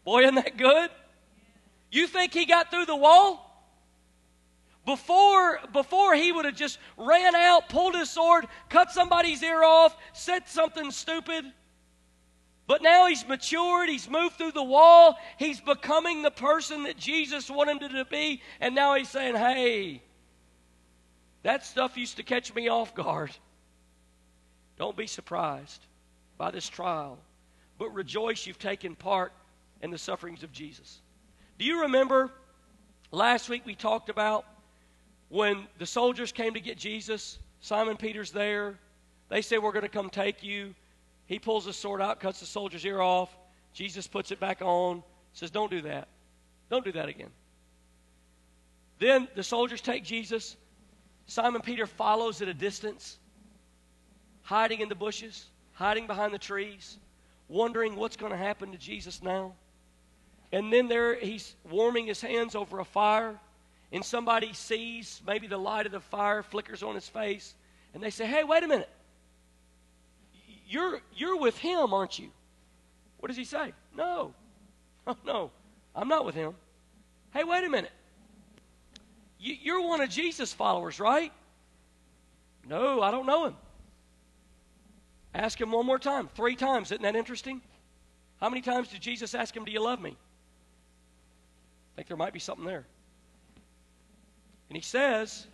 Boy, 0.04 0.22
isn't 0.22 0.34
that 0.34 0.56
good? 0.56 0.90
You 1.90 2.06
think 2.06 2.32
he 2.32 2.46
got 2.46 2.70
through 2.70 2.86
the 2.86 2.96
wall? 2.96 3.46
Before, 4.86 5.58
before 5.72 6.14
he 6.14 6.32
would 6.32 6.46
have 6.46 6.56
just 6.56 6.78
ran 6.96 7.34
out, 7.34 7.68
pulled 7.68 7.94
his 7.94 8.10
sword, 8.10 8.46
cut 8.68 8.90
somebody's 8.90 9.42
ear 9.42 9.62
off, 9.62 9.96
said 10.12 10.48
something 10.48 10.90
stupid. 10.90 11.44
But 12.66 12.82
now 12.82 13.06
he's 13.06 13.26
matured, 13.26 13.88
he's 13.88 14.08
moved 14.08 14.36
through 14.36 14.52
the 14.52 14.62
wall, 14.62 15.18
he's 15.38 15.60
becoming 15.60 16.22
the 16.22 16.30
person 16.30 16.84
that 16.84 16.96
Jesus 16.96 17.50
wanted 17.50 17.82
him 17.82 17.94
to 17.96 18.04
be, 18.04 18.42
and 18.60 18.74
now 18.74 18.94
he's 18.94 19.08
saying, 19.08 19.34
hey, 19.34 20.02
that 21.42 21.64
stuff 21.64 21.96
used 21.96 22.16
to 22.16 22.22
catch 22.22 22.54
me 22.54 22.68
off 22.68 22.94
guard. 22.94 23.32
Don't 24.78 24.96
be 24.96 25.06
surprised 25.06 25.84
by 26.38 26.50
this 26.50 26.68
trial, 26.68 27.18
but 27.76 27.92
rejoice 27.92 28.46
you've 28.46 28.58
taken 28.58 28.94
part 28.94 29.32
in 29.82 29.90
the 29.90 29.98
sufferings 29.98 30.42
of 30.42 30.52
Jesus. 30.52 31.00
Do 31.60 31.66
you 31.66 31.82
remember 31.82 32.30
last 33.10 33.50
week 33.50 33.66
we 33.66 33.74
talked 33.74 34.08
about 34.08 34.46
when 35.28 35.66
the 35.76 35.84
soldiers 35.84 36.32
came 36.32 36.54
to 36.54 36.60
get 36.60 36.78
Jesus? 36.78 37.38
Simon 37.60 37.98
Peter's 37.98 38.30
there. 38.30 38.78
They 39.28 39.42
say, 39.42 39.58
We're 39.58 39.72
going 39.72 39.82
to 39.82 39.90
come 39.90 40.08
take 40.08 40.42
you. 40.42 40.74
He 41.26 41.38
pulls 41.38 41.66
his 41.66 41.76
sword 41.76 42.00
out, 42.00 42.18
cuts 42.18 42.40
the 42.40 42.46
soldier's 42.46 42.86
ear 42.86 43.02
off. 43.02 43.28
Jesus 43.74 44.06
puts 44.06 44.30
it 44.30 44.40
back 44.40 44.62
on, 44.62 45.02
says, 45.34 45.50
Don't 45.50 45.70
do 45.70 45.82
that. 45.82 46.08
Don't 46.70 46.82
do 46.82 46.92
that 46.92 47.10
again. 47.10 47.28
Then 48.98 49.28
the 49.34 49.42
soldiers 49.42 49.82
take 49.82 50.02
Jesus. 50.02 50.56
Simon 51.26 51.60
Peter 51.60 51.86
follows 51.86 52.40
at 52.40 52.48
a 52.48 52.54
distance, 52.54 53.18
hiding 54.40 54.80
in 54.80 54.88
the 54.88 54.94
bushes, 54.94 55.44
hiding 55.74 56.06
behind 56.06 56.32
the 56.32 56.38
trees, 56.38 56.96
wondering 57.48 57.96
what's 57.96 58.16
going 58.16 58.32
to 58.32 58.38
happen 58.38 58.72
to 58.72 58.78
Jesus 58.78 59.22
now. 59.22 59.52
And 60.52 60.72
then 60.72 60.88
there 60.88 61.14
he's 61.14 61.54
warming 61.70 62.06
his 62.06 62.20
hands 62.20 62.54
over 62.54 62.80
a 62.80 62.84
fire, 62.84 63.38
and 63.92 64.04
somebody 64.04 64.52
sees 64.52 65.20
maybe 65.26 65.46
the 65.46 65.58
light 65.58 65.86
of 65.86 65.92
the 65.92 66.00
fire 66.00 66.42
flickers 66.42 66.82
on 66.82 66.94
his 66.94 67.08
face, 67.08 67.54
and 67.94 68.02
they 68.02 68.10
say, 68.10 68.26
Hey, 68.26 68.44
wait 68.44 68.62
a 68.62 68.68
minute. 68.68 68.88
You're, 70.66 71.00
you're 71.16 71.36
with 71.36 71.58
him, 71.58 71.92
aren't 71.92 72.18
you? 72.18 72.30
What 73.18 73.28
does 73.28 73.36
he 73.36 73.44
say? 73.44 73.72
No. 73.96 74.34
Oh, 75.06 75.16
no, 75.26 75.50
I'm 75.94 76.08
not 76.08 76.24
with 76.24 76.34
him. 76.34 76.54
Hey, 77.32 77.44
wait 77.44 77.64
a 77.64 77.68
minute. 77.68 77.90
You, 79.38 79.56
you're 79.60 79.86
one 79.86 80.00
of 80.00 80.10
Jesus' 80.10 80.52
followers, 80.52 81.00
right? 81.00 81.32
No, 82.68 83.02
I 83.02 83.10
don't 83.10 83.26
know 83.26 83.46
him. 83.46 83.56
Ask 85.34 85.60
him 85.60 85.72
one 85.72 85.86
more 85.86 85.98
time. 85.98 86.28
Three 86.34 86.56
times. 86.56 86.90
Isn't 86.92 87.02
that 87.02 87.16
interesting? 87.16 87.60
How 88.40 88.48
many 88.48 88.62
times 88.62 88.88
did 88.88 89.00
Jesus 89.00 89.34
ask 89.34 89.56
him, 89.56 89.64
Do 89.64 89.72
you 89.72 89.82
love 89.82 90.00
me? 90.00 90.16
Think 92.00 92.08
there 92.08 92.16
might 92.16 92.32
be 92.32 92.38
something 92.38 92.64
there. 92.64 92.86
And 94.70 94.74
he 94.74 94.80
says, 94.80 95.46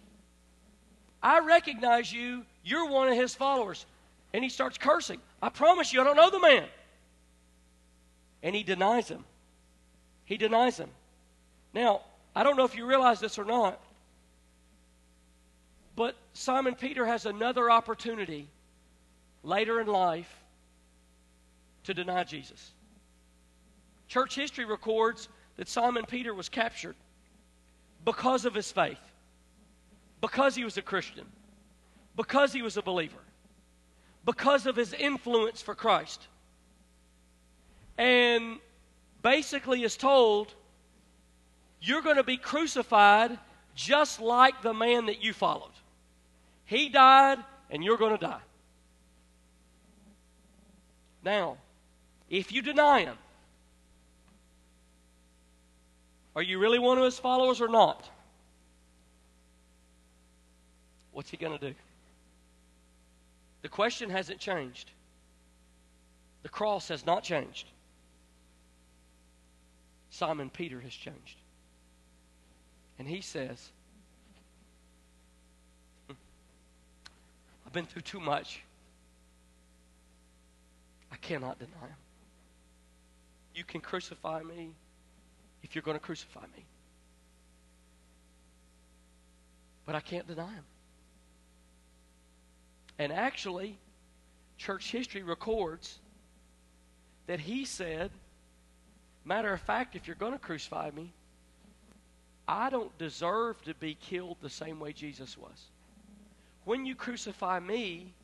I 1.20 1.40
recognize 1.40 2.12
you. 2.12 2.44
You're 2.62 2.88
one 2.88 3.08
of 3.08 3.16
his 3.16 3.34
followers 3.34 3.84
and 4.32 4.44
he 4.44 4.48
starts 4.48 4.78
cursing. 4.78 5.20
I 5.42 5.48
promise 5.48 5.92
you, 5.92 6.00
I 6.00 6.04
don't 6.04 6.14
know 6.14 6.30
the 6.30 6.38
man. 6.38 6.66
And 8.44 8.54
he 8.54 8.62
denies 8.62 9.08
him. 9.08 9.24
He 10.24 10.36
denies 10.36 10.78
him. 10.78 10.88
Now, 11.74 12.02
I 12.32 12.44
don't 12.44 12.56
know 12.56 12.64
if 12.64 12.76
you 12.76 12.86
realize 12.86 13.18
this 13.18 13.40
or 13.40 13.44
not, 13.44 13.80
but 15.96 16.14
Simon 16.32 16.76
Peter 16.76 17.04
has 17.04 17.26
another 17.26 17.72
opportunity 17.72 18.46
later 19.42 19.80
in 19.80 19.88
life 19.88 20.32
to 21.82 21.92
deny 21.92 22.22
Jesus. 22.22 22.70
Church 24.06 24.36
history 24.36 24.64
records 24.64 25.28
that 25.56 25.68
Simon 25.68 26.04
Peter 26.06 26.34
was 26.34 26.48
captured 26.48 26.96
because 28.04 28.44
of 28.44 28.54
his 28.54 28.70
faith, 28.70 29.00
because 30.20 30.54
he 30.54 30.64
was 30.64 30.76
a 30.76 30.82
Christian, 30.82 31.26
because 32.16 32.52
he 32.52 32.62
was 32.62 32.76
a 32.76 32.82
believer 32.82 33.18
because 34.26 34.66
of 34.66 34.76
his 34.76 34.92
influence 34.92 35.62
for 35.62 35.74
Christ. 35.74 36.26
And 37.96 38.58
basically 39.22 39.84
is 39.84 39.96
told, 39.96 40.52
You're 41.80 42.02
going 42.02 42.16
to 42.16 42.24
be 42.24 42.36
crucified 42.36 43.38
just 43.74 44.20
like 44.20 44.60
the 44.60 44.74
man 44.74 45.06
that 45.06 45.22
you 45.22 45.32
followed. 45.32 45.70
He 46.64 46.88
died, 46.88 47.38
and 47.70 47.82
you're 47.82 47.96
going 47.96 48.18
to 48.18 48.26
die. 48.26 48.40
Now, 51.22 51.56
if 52.28 52.52
you 52.52 52.60
deny 52.62 53.00
him, 53.04 53.16
are 56.36 56.42
you 56.42 56.58
really 56.58 56.78
one 56.78 56.98
of 56.98 57.04
his 57.04 57.18
followers 57.18 57.62
or 57.62 57.68
not? 57.68 58.08
What's 61.12 61.30
he 61.30 61.38
going 61.38 61.58
to 61.58 61.70
do? 61.70 61.74
The 63.62 63.70
question 63.70 64.10
hasn't 64.10 64.38
changed. 64.38 64.90
The 66.42 66.50
cross 66.50 66.88
has 66.88 67.06
not 67.06 67.22
changed. 67.22 67.66
Simon 70.10 70.50
Peter 70.50 70.78
has 70.78 70.92
changed. 70.92 71.38
And 72.98 73.08
he 73.08 73.22
says, 73.22 73.70
I've 77.66 77.72
been 77.72 77.86
through 77.86 78.02
too 78.02 78.20
much. 78.20 78.60
I 81.10 81.16
cannot 81.16 81.58
deny 81.58 81.70
him. 81.70 81.96
You 83.54 83.64
can 83.64 83.80
crucify 83.80 84.42
me 84.42 84.74
if 85.66 85.74
you're 85.74 85.82
going 85.82 85.98
to 85.98 86.02
crucify 86.04 86.42
me. 86.56 86.64
But 89.84 89.96
I 89.96 90.00
can't 90.00 90.26
deny 90.28 90.48
him. 90.48 90.64
And 93.00 93.12
actually, 93.12 93.76
church 94.56 94.92
history 94.92 95.24
records 95.24 95.98
that 97.26 97.40
he 97.40 97.64
said, 97.64 98.12
matter 99.24 99.52
of 99.52 99.60
fact, 99.60 99.96
if 99.96 100.06
you're 100.06 100.14
going 100.14 100.34
to 100.34 100.38
crucify 100.38 100.90
me, 100.94 101.12
I 102.46 102.70
don't 102.70 102.96
deserve 102.96 103.60
to 103.62 103.74
be 103.74 103.94
killed 103.94 104.36
the 104.40 104.48
same 104.48 104.78
way 104.78 104.92
Jesus 104.92 105.36
was. 105.36 105.64
When 106.64 106.86
you 106.86 106.94
crucify 106.94 107.58
me, 107.58 108.14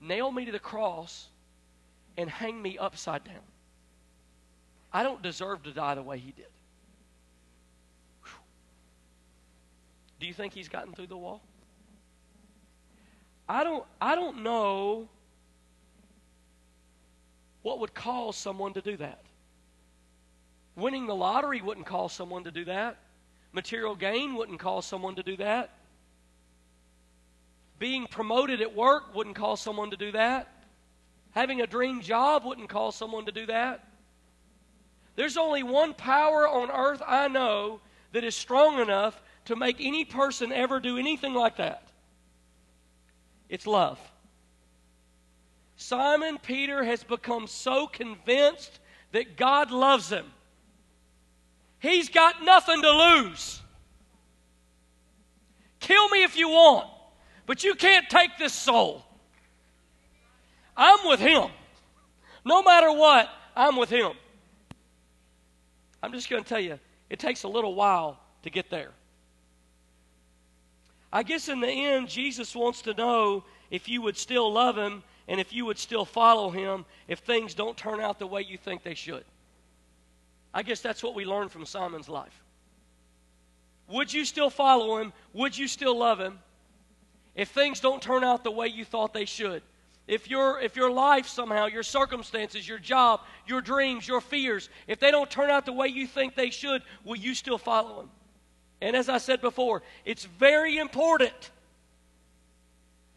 nail 0.00 0.32
me 0.32 0.46
to 0.46 0.52
the 0.52 0.58
cross 0.58 1.28
and 2.16 2.30
hang 2.30 2.60
me 2.60 2.78
upside 2.78 3.24
down. 3.24 3.44
I 4.94 5.02
don't 5.02 5.20
deserve 5.20 5.62
to 5.64 5.72
die 5.72 5.94
the 5.94 6.02
way 6.02 6.18
he 6.18 6.32
did. 6.32 6.46
Do 10.20 10.26
you 10.26 10.34
think 10.34 10.52
he's 10.52 10.68
gotten 10.68 10.92
through 10.92 11.06
the 11.06 11.16
wall? 11.16 11.40
I 13.48 13.64
don't 13.64 13.84
I 14.00 14.14
don't 14.14 14.42
know 14.42 15.08
what 17.62 17.80
would 17.80 17.94
cause 17.94 18.36
someone 18.36 18.74
to 18.74 18.82
do 18.82 18.96
that. 18.98 19.22
Winning 20.76 21.06
the 21.06 21.14
lottery 21.14 21.62
wouldn't 21.62 21.86
cause 21.86 22.12
someone 22.12 22.44
to 22.44 22.50
do 22.50 22.66
that. 22.66 22.98
Material 23.52 23.96
gain 23.96 24.34
wouldn't 24.34 24.60
cause 24.60 24.86
someone 24.86 25.16
to 25.16 25.22
do 25.22 25.36
that. 25.38 25.70
Being 27.78 28.06
promoted 28.06 28.60
at 28.60 28.74
work 28.74 29.14
wouldn't 29.14 29.36
cause 29.36 29.60
someone 29.60 29.90
to 29.90 29.96
do 29.96 30.12
that. 30.12 30.48
Having 31.32 31.62
a 31.62 31.66
dream 31.66 32.02
job 32.02 32.44
wouldn't 32.44 32.68
cause 32.68 32.94
someone 32.94 33.24
to 33.24 33.32
do 33.32 33.46
that. 33.46 33.86
There's 35.16 35.36
only 35.36 35.62
one 35.62 35.94
power 35.94 36.46
on 36.46 36.70
earth 36.70 37.02
I 37.06 37.28
know 37.28 37.80
that 38.12 38.22
is 38.22 38.34
strong 38.34 38.80
enough 38.80 39.20
to 39.50 39.56
make 39.56 39.78
any 39.80 40.04
person 40.04 40.52
ever 40.52 40.78
do 40.78 40.96
anything 40.96 41.34
like 41.34 41.56
that. 41.56 41.82
It's 43.48 43.66
love. 43.66 43.98
Simon 45.74 46.38
Peter 46.38 46.84
has 46.84 47.02
become 47.02 47.48
so 47.48 47.88
convinced 47.88 48.78
that 49.10 49.36
God 49.36 49.72
loves 49.72 50.08
him. 50.08 50.26
He's 51.80 52.08
got 52.08 52.44
nothing 52.44 52.80
to 52.80 52.90
lose. 52.92 53.60
Kill 55.80 56.08
me 56.10 56.22
if 56.22 56.36
you 56.36 56.50
want, 56.50 56.88
but 57.44 57.64
you 57.64 57.74
can't 57.74 58.08
take 58.08 58.38
this 58.38 58.52
soul. 58.52 59.04
I'm 60.76 61.08
with 61.08 61.18
him. 61.18 61.48
No 62.44 62.62
matter 62.62 62.92
what, 62.92 63.28
I'm 63.56 63.76
with 63.76 63.90
him. 63.90 64.12
I'm 66.04 66.12
just 66.12 66.30
going 66.30 66.44
to 66.44 66.48
tell 66.48 66.60
you, 66.60 66.78
it 67.08 67.18
takes 67.18 67.42
a 67.42 67.48
little 67.48 67.74
while 67.74 68.20
to 68.44 68.50
get 68.50 68.70
there. 68.70 68.92
I 71.12 71.22
guess 71.22 71.48
in 71.48 71.60
the 71.60 71.68
end, 71.68 72.08
Jesus 72.08 72.54
wants 72.54 72.82
to 72.82 72.94
know 72.94 73.44
if 73.70 73.88
you 73.88 74.02
would 74.02 74.16
still 74.16 74.52
love 74.52 74.76
him 74.76 75.02
and 75.26 75.40
if 75.40 75.52
you 75.52 75.64
would 75.66 75.78
still 75.78 76.04
follow 76.04 76.50
him 76.50 76.84
if 77.08 77.20
things 77.20 77.54
don't 77.54 77.76
turn 77.76 78.00
out 78.00 78.18
the 78.18 78.26
way 78.26 78.42
you 78.42 78.56
think 78.56 78.82
they 78.82 78.94
should. 78.94 79.24
I 80.52 80.62
guess 80.62 80.80
that's 80.80 81.02
what 81.02 81.14
we 81.14 81.24
learned 81.24 81.52
from 81.52 81.64
Simon's 81.64 82.08
life. 82.08 82.42
Would 83.88 84.12
you 84.12 84.24
still 84.24 84.50
follow 84.50 84.98
him? 84.98 85.12
Would 85.32 85.56
you 85.56 85.66
still 85.66 85.98
love 85.98 86.20
him 86.20 86.38
if 87.34 87.48
things 87.48 87.80
don't 87.80 88.02
turn 88.02 88.22
out 88.24 88.44
the 88.44 88.50
way 88.50 88.68
you 88.68 88.84
thought 88.84 89.12
they 89.12 89.24
should? 89.24 89.62
If 90.06 90.28
your, 90.28 90.60
if 90.60 90.74
your 90.74 90.90
life 90.90 91.28
somehow, 91.28 91.66
your 91.66 91.84
circumstances, 91.84 92.68
your 92.68 92.78
job, 92.78 93.20
your 93.46 93.60
dreams, 93.60 94.08
your 94.08 94.20
fears, 94.20 94.68
if 94.88 94.98
they 94.98 95.12
don't 95.12 95.30
turn 95.30 95.50
out 95.50 95.66
the 95.66 95.72
way 95.72 95.86
you 95.88 96.06
think 96.06 96.34
they 96.34 96.50
should, 96.50 96.82
will 97.04 97.16
you 97.16 97.34
still 97.34 97.58
follow 97.58 98.00
him? 98.00 98.10
And 98.80 98.96
as 98.96 99.08
I 99.08 99.18
said 99.18 99.40
before, 99.40 99.82
it's 100.04 100.24
very 100.24 100.78
important 100.78 101.50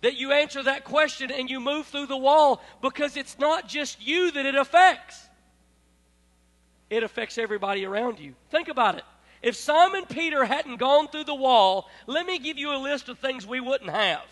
that 0.01 0.15
you 0.15 0.33
answer 0.33 0.61
that 0.63 0.83
question 0.83 1.31
and 1.31 1.49
you 1.49 1.61
move 1.61 1.87
through 1.87 2.07
the 2.07 2.17
wall 2.17 2.61
because 2.81 3.15
it's 3.15 3.39
not 3.39 3.69
just 3.69 4.05
you 4.05 4.31
that 4.31 4.45
it 4.45 4.55
affects, 4.55 5.29
it 6.89 7.03
affects 7.03 7.37
everybody 7.37 7.85
around 7.85 8.19
you. 8.19 8.33
Think 8.49 8.67
about 8.67 8.97
it. 8.97 9.03
If 9.41 9.55
Simon 9.55 10.05
Peter 10.05 10.43
hadn't 10.43 10.77
gone 10.77 11.07
through 11.07 11.23
the 11.23 11.35
wall, 11.35 11.89
let 12.07 12.25
me 12.25 12.37
give 12.39 12.57
you 12.57 12.75
a 12.75 12.77
list 12.77 13.07
of 13.09 13.19
things 13.19 13.47
we 13.47 13.61
wouldn't 13.61 13.89
have. 13.89 14.23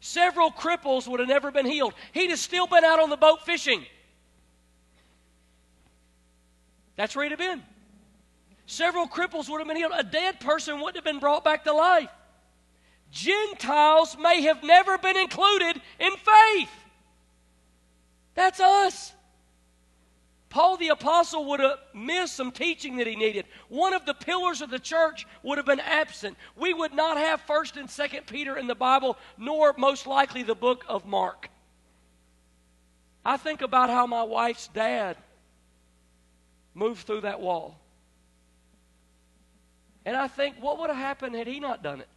Several 0.00 0.50
cripples 0.50 1.06
would 1.06 1.20
have 1.20 1.28
never 1.28 1.50
been 1.50 1.66
healed. 1.66 1.94
He'd 2.12 2.30
have 2.30 2.38
still 2.38 2.66
been 2.66 2.84
out 2.84 3.00
on 3.00 3.10
the 3.10 3.16
boat 3.16 3.44
fishing. 3.44 3.84
That's 6.96 7.14
where 7.14 7.24
he'd 7.24 7.32
have 7.32 7.38
been. 7.38 7.62
Several 8.66 9.06
cripples 9.06 9.48
would 9.48 9.58
have 9.58 9.68
been 9.68 9.76
healed. 9.76 9.92
A 9.94 10.02
dead 10.02 10.40
person 10.40 10.80
wouldn't 10.80 10.96
have 10.96 11.04
been 11.04 11.20
brought 11.20 11.44
back 11.44 11.64
to 11.64 11.72
life. 11.72 12.10
Gentiles 13.10 14.16
may 14.20 14.42
have 14.42 14.62
never 14.62 14.98
been 14.98 15.16
included 15.16 15.80
in 16.00 16.12
faith. 16.12 16.70
That's 18.34 18.60
us. 18.60 19.12
Paul 20.48 20.76
the 20.76 20.88
Apostle 20.88 21.44
would 21.46 21.60
have 21.60 21.78
missed 21.94 22.34
some 22.34 22.50
teaching 22.50 22.96
that 22.96 23.06
he 23.06 23.14
needed. 23.14 23.46
One 23.68 23.94
of 23.94 24.06
the 24.06 24.14
pillars 24.14 24.62
of 24.62 24.70
the 24.70 24.78
church 24.78 25.26
would 25.42 25.58
have 25.58 25.66
been 25.66 25.80
absent. 25.80 26.36
We 26.56 26.74
would 26.74 26.94
not 26.94 27.16
have 27.16 27.46
1st 27.46 27.76
and 27.76 27.88
2nd 27.88 28.26
Peter 28.26 28.56
in 28.56 28.66
the 28.66 28.74
Bible, 28.74 29.16
nor 29.36 29.74
most 29.76 30.06
likely 30.06 30.42
the 30.42 30.54
book 30.54 30.84
of 30.88 31.06
Mark. 31.06 31.50
I 33.24 33.36
think 33.36 33.60
about 33.60 33.90
how 33.90 34.06
my 34.06 34.22
wife's 34.22 34.68
dad 34.68 35.16
moved 36.74 37.06
through 37.06 37.22
that 37.22 37.40
wall. 37.40 37.78
And 40.06 40.16
I 40.16 40.28
think, 40.28 40.54
what 40.60 40.78
would 40.78 40.88
have 40.88 40.98
happened 40.98 41.34
had 41.34 41.48
he 41.48 41.58
not 41.58 41.82
done 41.82 42.00
it? 42.00 42.08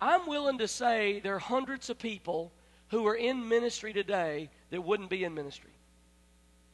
I'm 0.00 0.28
willing 0.28 0.58
to 0.58 0.68
say 0.68 1.18
there 1.20 1.34
are 1.34 1.40
hundreds 1.40 1.90
of 1.90 1.98
people 1.98 2.52
who 2.88 3.04
are 3.08 3.16
in 3.16 3.48
ministry 3.48 3.92
today 3.92 4.48
that 4.70 4.80
wouldn't 4.80 5.10
be 5.10 5.24
in 5.24 5.34
ministry. 5.34 5.72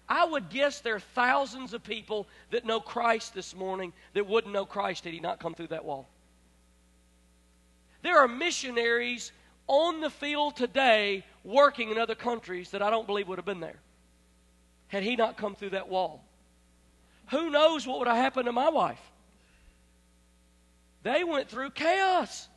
I 0.06 0.26
would 0.26 0.50
guess 0.50 0.80
there 0.80 0.96
are 0.96 1.00
thousands 1.00 1.72
of 1.72 1.82
people 1.82 2.28
that 2.50 2.66
know 2.66 2.80
Christ 2.80 3.32
this 3.32 3.56
morning 3.56 3.94
that 4.12 4.28
wouldn't 4.28 4.52
know 4.52 4.66
Christ 4.66 5.04
had 5.04 5.14
he 5.14 5.20
not 5.20 5.40
come 5.40 5.54
through 5.54 5.68
that 5.68 5.86
wall. 5.86 6.06
There 8.02 8.18
are 8.18 8.28
missionaries 8.28 9.32
on 9.68 10.00
the 10.00 10.10
field 10.10 10.56
today 10.56 11.24
working 11.44 11.90
in 11.90 11.98
other 11.98 12.16
countries 12.16 12.72
that 12.72 12.82
I 12.82 12.90
don't 12.90 13.06
believe 13.06 13.26
would 13.28 13.38
have 13.38 13.46
been 13.46 13.60
there 13.60 13.80
had 14.88 15.02
he 15.02 15.16
not 15.16 15.38
come 15.38 15.54
through 15.54 15.70
that 15.70 15.88
wall. 15.88 16.22
Who 17.30 17.50
knows 17.50 17.86
what 17.86 17.98
would 17.98 18.08
have 18.08 18.16
happened 18.16 18.46
to 18.46 18.52
my 18.52 18.68
wife? 18.68 19.00
They 21.02 21.24
went 21.24 21.48
through 21.48 21.70
chaos. 21.70 22.48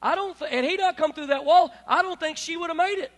I 0.00 0.14
don't, 0.14 0.38
th- 0.38 0.50
had 0.50 0.64
he 0.64 0.76
not 0.76 0.96
come 0.96 1.12
through 1.12 1.28
that 1.28 1.44
wall, 1.44 1.72
I 1.86 2.02
don't 2.02 2.20
think 2.20 2.36
she 2.36 2.56
would 2.56 2.70
have 2.70 2.76
made 2.76 2.98
it. 2.98 3.10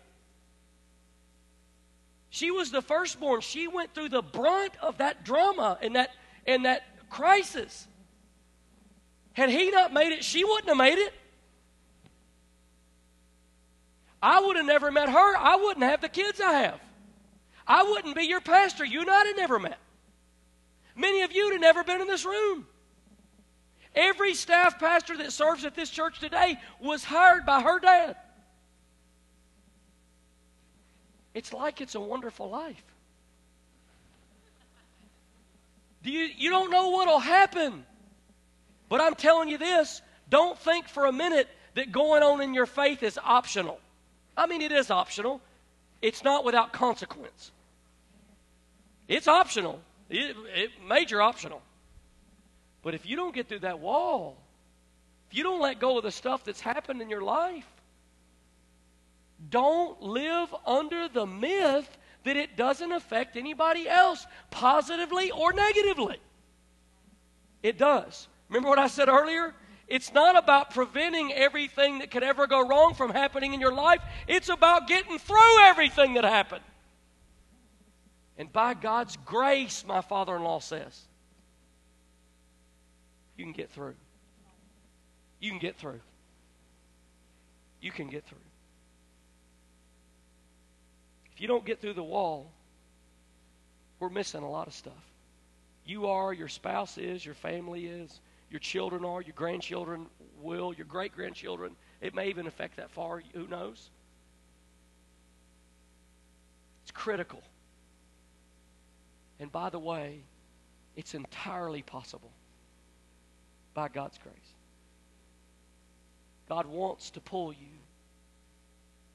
She 2.30 2.50
was 2.50 2.70
the 2.70 2.82
firstborn. 2.82 3.40
She 3.40 3.68
went 3.68 3.94
through 3.94 4.10
the 4.10 4.22
brunt 4.22 4.72
of 4.80 4.98
that 4.98 5.24
drama 5.24 5.78
and 5.80 5.96
that 5.96 6.10
and 6.46 6.64
that 6.64 6.82
crisis. 7.10 7.86
Had 9.32 9.50
he 9.50 9.70
not 9.70 9.92
made 9.92 10.12
it, 10.12 10.24
she 10.24 10.44
wouldn't 10.44 10.68
have 10.68 10.76
made 10.76 10.98
it. 10.98 11.12
I 14.20 14.40
would 14.40 14.56
have 14.56 14.66
never 14.66 14.90
met 14.90 15.08
her. 15.08 15.36
I 15.36 15.56
wouldn't 15.56 15.84
have 15.84 16.00
the 16.00 16.08
kids 16.08 16.40
I 16.40 16.52
have. 16.52 16.80
I 17.66 17.84
wouldn't 17.84 18.16
be 18.16 18.24
your 18.24 18.40
pastor. 18.40 18.84
You 18.84 19.02
and 19.02 19.10
I'd 19.10 19.26
have 19.26 19.36
never 19.36 19.58
met. 19.58 19.78
Many 20.98 21.22
of 21.22 21.32
you 21.32 21.52
have 21.52 21.60
never 21.60 21.82
been 21.84 22.02
in 22.02 22.08
this 22.08 22.26
room. 22.26 22.66
Every 23.94 24.34
staff 24.34 24.78
pastor 24.78 25.16
that 25.16 25.32
serves 25.32 25.64
at 25.64 25.74
this 25.74 25.88
church 25.88 26.18
today 26.20 26.58
was 26.80 27.04
hired 27.04 27.46
by 27.46 27.62
her 27.62 27.78
dad. 27.78 28.16
It's 31.32 31.52
like 31.52 31.80
it's 31.80 31.94
a 31.94 32.00
wonderful 32.00 32.50
life. 32.50 32.84
Do 36.02 36.10
you, 36.10 36.28
you 36.36 36.50
don't 36.50 36.70
know 36.70 36.90
what'll 36.90 37.18
happen. 37.18 37.84
But 38.88 39.00
I'm 39.00 39.14
telling 39.14 39.48
you 39.48 39.58
this 39.58 40.02
don't 40.28 40.58
think 40.58 40.88
for 40.88 41.06
a 41.06 41.12
minute 41.12 41.48
that 41.74 41.92
going 41.92 42.22
on 42.22 42.40
in 42.40 42.54
your 42.54 42.66
faith 42.66 43.02
is 43.02 43.18
optional. 43.22 43.78
I 44.36 44.46
mean, 44.46 44.62
it 44.62 44.72
is 44.72 44.90
optional, 44.90 45.40
it's 46.02 46.24
not 46.24 46.44
without 46.44 46.72
consequence. 46.72 47.50
It's 49.08 49.26
optional, 49.26 49.80
it, 50.10 50.36
it, 50.54 50.70
major 50.88 51.20
optional. 51.20 51.62
But 52.82 52.94
if 52.94 53.06
you 53.06 53.16
don't 53.16 53.34
get 53.34 53.48
through 53.48 53.60
that 53.60 53.80
wall, 53.80 54.36
if 55.30 55.36
you 55.36 55.42
don't 55.42 55.60
let 55.60 55.80
go 55.80 55.98
of 55.98 56.04
the 56.04 56.10
stuff 56.10 56.44
that's 56.44 56.60
happened 56.60 57.02
in 57.02 57.10
your 57.10 57.20
life, 57.20 57.66
don't 59.50 60.00
live 60.02 60.54
under 60.66 61.08
the 61.08 61.26
myth 61.26 61.88
that 62.24 62.36
it 62.36 62.56
doesn't 62.56 62.92
affect 62.92 63.36
anybody 63.36 63.88
else 63.88 64.26
positively 64.50 65.30
or 65.30 65.52
negatively. 65.52 66.18
It 67.62 67.78
does. 67.78 68.28
Remember 68.48 68.68
what 68.68 68.78
I 68.78 68.86
said 68.86 69.08
earlier? 69.08 69.54
It's 69.86 70.12
not 70.12 70.36
about 70.36 70.74
preventing 70.74 71.32
everything 71.32 72.00
that 72.00 72.10
could 72.10 72.22
ever 72.22 72.46
go 72.46 72.66
wrong 72.66 72.94
from 72.94 73.10
happening 73.10 73.54
in 73.54 73.60
your 73.60 73.72
life. 73.72 74.00
It's 74.26 74.48
about 74.48 74.86
getting 74.86 75.18
through 75.18 75.60
everything 75.64 76.14
that 76.14 76.24
happened. 76.24 76.62
And 78.38 78.52
by 78.52 78.74
God's 78.74 79.16
grace, 79.24 79.84
my 79.86 80.00
father 80.00 80.36
in 80.36 80.44
law 80.44 80.60
says, 80.60 81.02
you 83.36 83.44
can 83.44 83.52
get 83.52 83.70
through. 83.70 83.94
You 85.40 85.50
can 85.50 85.58
get 85.58 85.76
through. 85.76 86.00
You 87.80 87.90
can 87.90 88.08
get 88.08 88.24
through. 88.24 88.38
If 91.32 91.40
you 91.40 91.48
don't 91.48 91.64
get 91.64 91.80
through 91.80 91.94
the 91.94 92.02
wall, 92.02 92.50
we're 94.00 94.08
missing 94.08 94.42
a 94.42 94.50
lot 94.50 94.66
of 94.68 94.74
stuff. 94.74 94.92
You 95.84 96.06
are, 96.06 96.32
your 96.32 96.48
spouse 96.48 96.98
is, 96.98 97.24
your 97.24 97.34
family 97.34 97.86
is, 97.86 98.20
your 98.50 98.60
children 98.60 99.04
are, 99.04 99.20
your 99.20 99.34
grandchildren 99.34 100.06
will, 100.40 100.72
your 100.72 100.86
great 100.86 101.12
grandchildren. 101.12 101.76
It 102.00 102.14
may 102.14 102.28
even 102.28 102.46
affect 102.46 102.76
that 102.76 102.90
far. 102.90 103.22
Who 103.34 103.46
knows? 103.46 103.90
It's 106.82 106.92
critical. 106.92 107.42
And 109.40 109.50
by 109.52 109.70
the 109.70 109.78
way, 109.78 110.20
it's 110.96 111.14
entirely 111.14 111.82
possible 111.82 112.30
by 113.74 113.88
God's 113.88 114.18
grace. 114.18 114.34
God 116.48 116.66
wants 116.66 117.10
to 117.10 117.20
pull 117.20 117.52
you, 117.52 117.78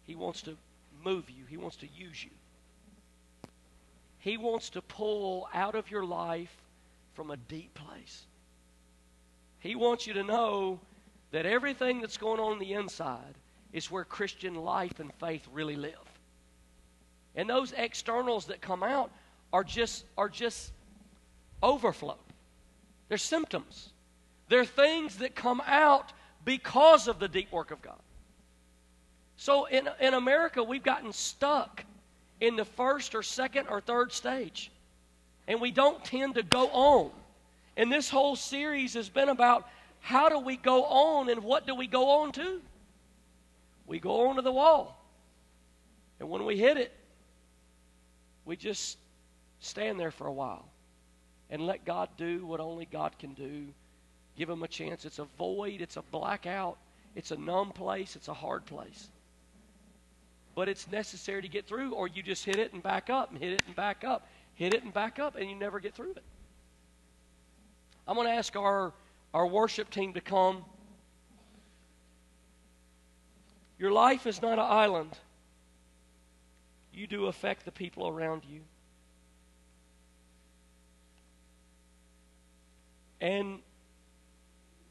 He 0.06 0.16
wants 0.16 0.42
to 0.44 0.56
move 1.04 1.30
you, 1.30 1.46
He 1.50 1.58
wants 1.58 1.78
to 1.78 1.88
use 1.88 2.24
you. 2.24 2.30
He 4.20 4.38
wants 4.38 4.70
to 4.72 4.82
pull 4.82 5.50
out 5.54 5.76
of 5.76 5.92
your 5.92 6.06
life 6.06 6.56
from 7.14 7.30
a 7.30 7.36
deep 7.36 7.74
place. 7.74 8.26
He 9.60 9.76
wants 9.76 10.08
you 10.08 10.14
to 10.14 10.24
know 10.24 10.80
that 11.32 11.46
everything 11.46 12.00
that's 12.00 12.18
going 12.18 12.40
on, 12.40 12.54
on 12.54 12.60
the 12.60 12.74
inside 12.74 13.36
is 13.74 13.92
where 13.92 14.06
Christian 14.06 14.56
life 14.56 15.00
and 15.00 15.14
faith 15.16 15.46
really 15.52 15.76
live. 15.76 15.94
And 17.36 17.50
those 17.50 17.74
externals 17.76 18.46
that 18.46 18.62
come 18.62 18.84
out 18.84 19.12
are 19.54 19.64
just 19.64 20.04
are 20.18 20.28
just 20.28 20.74
overflow. 21.62 22.18
They're 23.08 23.18
symptoms. 23.18 23.92
They're 24.50 24.66
things 24.66 25.18
that 25.18 25.36
come 25.36 25.62
out 25.66 26.12
because 26.44 27.08
of 27.08 27.20
the 27.20 27.28
deep 27.28 27.52
work 27.52 27.72
of 27.72 27.82
God. 27.82 28.00
So 29.38 29.66
in, 29.66 29.88
in 30.00 30.14
America, 30.14 30.64
we've 30.64 30.84
gotten 30.84 31.14
stuck 31.14 31.86
in 32.42 32.56
the 32.56 32.66
first 32.66 33.16
or 33.16 33.24
second 33.24 33.68
or 33.70 33.82
third 33.82 34.12
stage. 34.12 34.72
And 35.48 35.62
we 35.62 35.72
don't 35.72 36.04
tend 36.04 36.36
to 36.36 36.44
go 36.44 36.68
on. 36.70 37.12
And 37.78 37.92
this 37.92 38.10
whole 38.10 38.36
series 38.36 38.94
has 38.94 39.10
been 39.10 39.30
about 39.30 39.68
how 40.00 40.30
do 40.30 40.40
we 40.40 40.58
go 40.58 40.84
on 40.86 41.30
and 41.30 41.44
what 41.44 41.66
do 41.66 41.76
we 41.76 41.88
go 41.88 42.22
on 42.22 42.32
to? 42.34 42.62
We 43.88 44.00
go 44.00 44.28
on 44.28 44.36
to 44.36 44.42
the 44.42 44.52
wall. 44.52 45.00
And 46.20 46.30
when 46.30 46.46
we 46.46 46.58
hit 46.58 46.78
it, 46.78 46.92
we 48.46 48.56
just 48.56 48.98
stand 49.64 50.00
there 50.00 50.12
for 50.12 50.28
a 50.28 50.34
while 50.34 50.66
and 51.50 51.66
let 51.66 51.86
God 51.86 52.10
do 52.18 52.46
what 52.46 52.60
only 52.60 52.86
God 52.86 53.18
can 53.20 53.34
do. 53.34 53.66
Give 54.36 54.50
Him 54.50 54.64
a 54.64 54.68
chance. 54.68 55.06
It's 55.06 55.20
a 55.20 55.28
void, 55.38 55.82
it's 55.82 55.98
a 55.98 56.02
blackout, 56.02 56.78
it's 57.16 57.32
a 57.32 57.38
numb 57.38 57.72
place, 57.72 58.16
it's 58.16 58.28
a 58.28 58.34
hard 58.34 58.66
place 58.66 59.10
but 60.56 60.70
it's 60.70 60.90
necessary 60.92 61.42
to 61.42 61.48
get 61.48 61.66
through, 61.66 61.94
or 61.94 62.08
you 62.08 62.22
just 62.22 62.46
hit 62.46 62.58
it 62.58 62.74
and 62.74 62.84
back 62.84 63.10
up 63.10 63.32
and 63.32 63.40
hit 63.40 63.54
it 63.54 63.64
and 63.66 63.76
back 63.76 64.04
up, 64.04 64.28
hit 64.54 64.74
it 64.74 64.84
and 64.84 64.94
back 64.94 65.20
up, 65.20 65.36
and 65.36 65.50
you 65.50 65.56
never 65.56 65.80
get 65.80 65.96
through 65.96 66.12
it. 66.12 66.24
I'm 68.08 68.16
going 68.16 68.28
to 68.28 68.34
ask 68.34 68.56
our, 68.56 68.94
our 69.34 69.48
worship 69.48 69.90
team 69.90 70.14
to 70.14 70.22
come. 70.22 70.64
Your 73.80 73.92
life 73.92 74.28
is 74.28 74.42
not 74.42 74.54
an 74.54 74.60
island. 74.60 75.18
You 76.94 77.08
do 77.08 77.26
affect 77.26 77.66
the 77.66 77.72
people 77.72 78.08
around 78.08 78.44
you. 78.48 78.62
And 83.24 83.60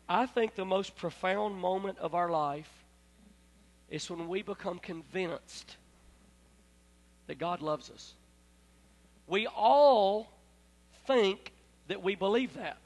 I 0.08 0.24
think 0.24 0.54
the 0.54 0.64
most 0.64 0.96
profound 0.96 1.54
moment 1.54 1.98
of 1.98 2.14
our 2.14 2.30
life 2.30 2.70
is 3.90 4.08
when 4.08 4.26
we 4.26 4.40
become 4.40 4.78
convinced 4.78 5.76
that 7.26 7.38
God 7.38 7.60
loves 7.60 7.90
us. 7.90 8.14
We 9.26 9.46
all 9.46 10.32
think 11.06 11.52
that 11.88 12.02
we 12.02 12.14
believe 12.14 12.54
that 12.54 12.78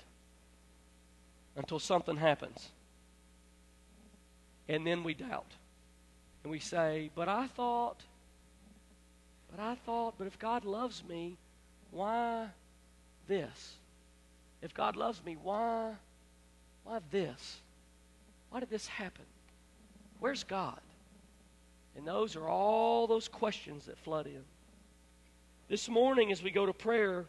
until 1.54 1.78
something 1.78 2.16
happens. 2.16 2.70
And 4.68 4.84
then 4.84 5.04
we 5.04 5.14
doubt. 5.14 5.52
And 6.42 6.50
we 6.50 6.58
say, 6.58 7.12
But 7.14 7.28
I 7.28 7.46
thought, 7.46 8.00
but 9.48 9.60
I 9.62 9.76
thought, 9.76 10.14
but 10.18 10.26
if 10.26 10.40
God 10.40 10.64
loves 10.64 11.04
me, 11.08 11.36
why 11.92 12.48
this? 13.28 13.76
If 14.66 14.74
God 14.74 14.96
loves 14.96 15.24
me, 15.24 15.36
why, 15.40 15.92
why 16.82 16.98
this? 17.12 17.60
Why 18.50 18.58
did 18.58 18.68
this 18.68 18.88
happen? 18.88 19.24
Where's 20.18 20.42
God? 20.42 20.80
And 21.96 22.04
those 22.04 22.34
are 22.34 22.48
all 22.48 23.06
those 23.06 23.28
questions 23.28 23.86
that 23.86 23.96
flood 23.96 24.26
in. 24.26 24.42
This 25.68 25.88
morning, 25.88 26.32
as 26.32 26.42
we 26.42 26.50
go 26.50 26.66
to 26.66 26.72
prayer, 26.72 27.26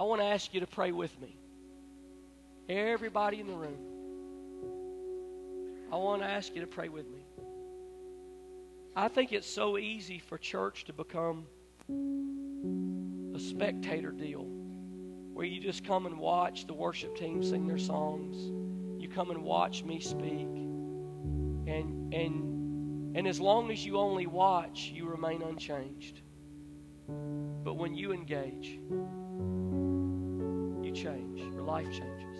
I 0.00 0.02
want 0.02 0.20
to 0.20 0.26
ask 0.26 0.52
you 0.52 0.58
to 0.60 0.66
pray 0.66 0.90
with 0.90 1.16
me. 1.20 1.36
Everybody 2.68 3.38
in 3.38 3.46
the 3.46 3.54
room. 3.54 3.78
I 5.92 5.96
want 5.96 6.22
to 6.22 6.28
ask 6.28 6.52
you 6.56 6.60
to 6.62 6.66
pray 6.66 6.88
with 6.88 7.06
me. 7.06 7.20
I 8.96 9.06
think 9.06 9.32
it's 9.32 9.48
so 9.48 9.78
easy 9.78 10.18
for 10.18 10.38
church 10.38 10.86
to 10.86 10.92
become 10.92 11.46
a 13.32 13.38
spectator 13.38 14.10
deal 14.10 14.59
where 15.40 15.48
you 15.48 15.58
just 15.58 15.84
come 15.84 16.04
and 16.04 16.18
watch 16.18 16.66
the 16.66 16.74
worship 16.74 17.16
team 17.16 17.42
sing 17.42 17.66
their 17.66 17.78
songs. 17.78 18.36
You 19.02 19.08
come 19.08 19.30
and 19.30 19.42
watch 19.42 19.82
me 19.84 19.98
speak. 19.98 20.46
And 21.66 22.12
and 22.12 23.16
and 23.16 23.26
as 23.26 23.40
long 23.40 23.70
as 23.70 23.82
you 23.82 23.96
only 23.96 24.26
watch, 24.26 24.92
you 24.94 25.08
remain 25.08 25.40
unchanged. 25.40 26.20
But 27.08 27.78
when 27.78 27.94
you 27.94 28.12
engage, 28.12 28.78
you 30.84 30.92
change. 30.94 31.40
Your 31.54 31.62
life 31.62 31.90
changes. 31.90 32.38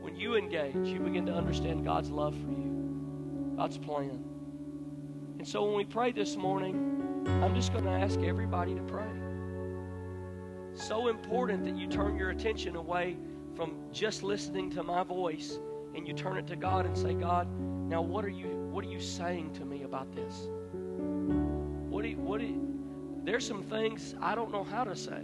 When 0.00 0.16
you 0.16 0.36
engage, 0.36 0.88
you 0.88 1.00
begin 1.00 1.26
to 1.26 1.34
understand 1.34 1.84
God's 1.84 2.10
love 2.10 2.34
for 2.34 2.50
you, 2.50 3.52
God's 3.58 3.76
plan. 3.76 4.24
And 5.36 5.46
so 5.46 5.64
when 5.66 5.76
we 5.76 5.84
pray 5.84 6.12
this 6.12 6.36
morning, 6.36 7.26
I'm 7.26 7.54
just 7.54 7.74
going 7.74 7.84
to 7.84 7.90
ask 7.90 8.18
everybody 8.20 8.74
to 8.74 8.82
pray. 8.84 9.21
So 10.74 11.08
important 11.08 11.64
that 11.64 11.76
you 11.76 11.86
turn 11.86 12.16
your 12.16 12.30
attention 12.30 12.76
away 12.76 13.16
from 13.54 13.74
just 13.92 14.22
listening 14.22 14.70
to 14.70 14.82
my 14.82 15.02
voice 15.02 15.58
and 15.94 16.08
you 16.08 16.14
turn 16.14 16.38
it 16.38 16.46
to 16.46 16.56
God 16.56 16.86
and 16.86 16.96
say, 16.96 17.12
God, 17.14 17.46
now 17.88 18.00
what 18.00 18.24
are 18.24 18.30
you 18.30 18.62
what 18.72 18.84
are 18.86 18.88
you 18.88 19.00
saying 19.00 19.52
to 19.52 19.66
me 19.66 19.82
about 19.82 20.14
this? 20.14 20.48
What 21.90 22.02
do 22.02 22.08
you, 22.08 22.16
what 22.16 22.40
do 22.40 22.46
you, 22.46 22.80
there's 23.22 23.46
some 23.46 23.62
things 23.62 24.14
I 24.18 24.34
don't 24.34 24.50
know 24.50 24.64
how 24.64 24.82
to 24.84 24.96
say. 24.96 25.22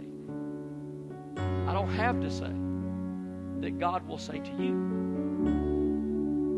I 1.35 1.73
don't 1.73 1.91
have 1.95 2.21
to 2.21 2.29
say 2.29 2.51
that 3.61 3.79
God 3.79 4.07
will 4.07 4.19
say 4.19 4.37
to 4.37 4.51
you. 4.51 4.73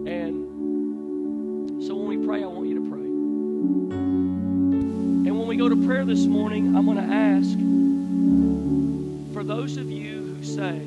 And 0.05 1.81
so 1.81 1.95
when 1.95 2.19
we 2.19 2.25
pray, 2.27 2.43
I 2.43 2.47
want 2.47 2.67
you 2.67 2.75
to 2.83 2.89
pray. 2.89 2.99
And 5.29 5.39
when 5.39 5.47
we 5.47 5.55
go 5.55 5.69
to 5.69 5.77
prayer 5.85 6.03
this 6.03 6.25
morning, 6.25 6.75
I'm 6.75 6.85
going 6.85 6.97
to 6.97 7.03
ask 7.03 7.57
for 9.41 9.47
those 9.47 9.77
of 9.77 9.89
you 9.89 10.35
who 10.35 10.43
say, 10.43 10.77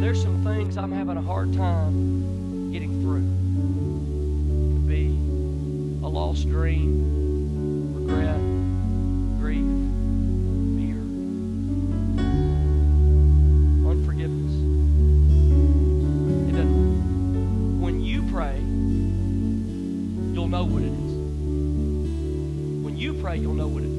there's 0.00 0.20
some 0.20 0.42
things 0.42 0.76
I'm 0.76 0.90
having 0.90 1.16
a 1.16 1.22
hard 1.22 1.54
time 1.54 2.72
getting 2.72 3.00
through. 3.00 3.22
It 3.22 4.74
could 4.74 4.88
be 4.88 5.06
a 6.04 6.08
lost 6.08 6.48
dream, 6.48 7.94
regret, 7.94 8.40
grief, 9.38 9.62
fear, 10.74 10.98
unforgiveness. 13.88 14.54
It 16.48 16.54
doesn't, 16.56 17.80
when 17.80 18.00
you 18.02 18.24
pray, 18.32 18.58
you'll 20.34 20.48
know 20.48 20.64
what 20.64 20.82
it 20.82 20.86
is. 20.86 21.14
When 22.82 22.96
you 22.96 23.14
pray, 23.14 23.36
you'll 23.36 23.54
know 23.54 23.68
what 23.68 23.84
it 23.84 23.90
is. 23.90 23.93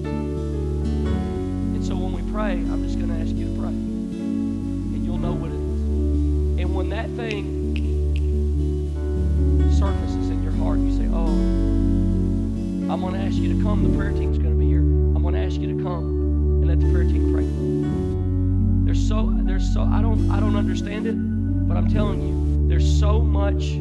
Much 23.51 23.77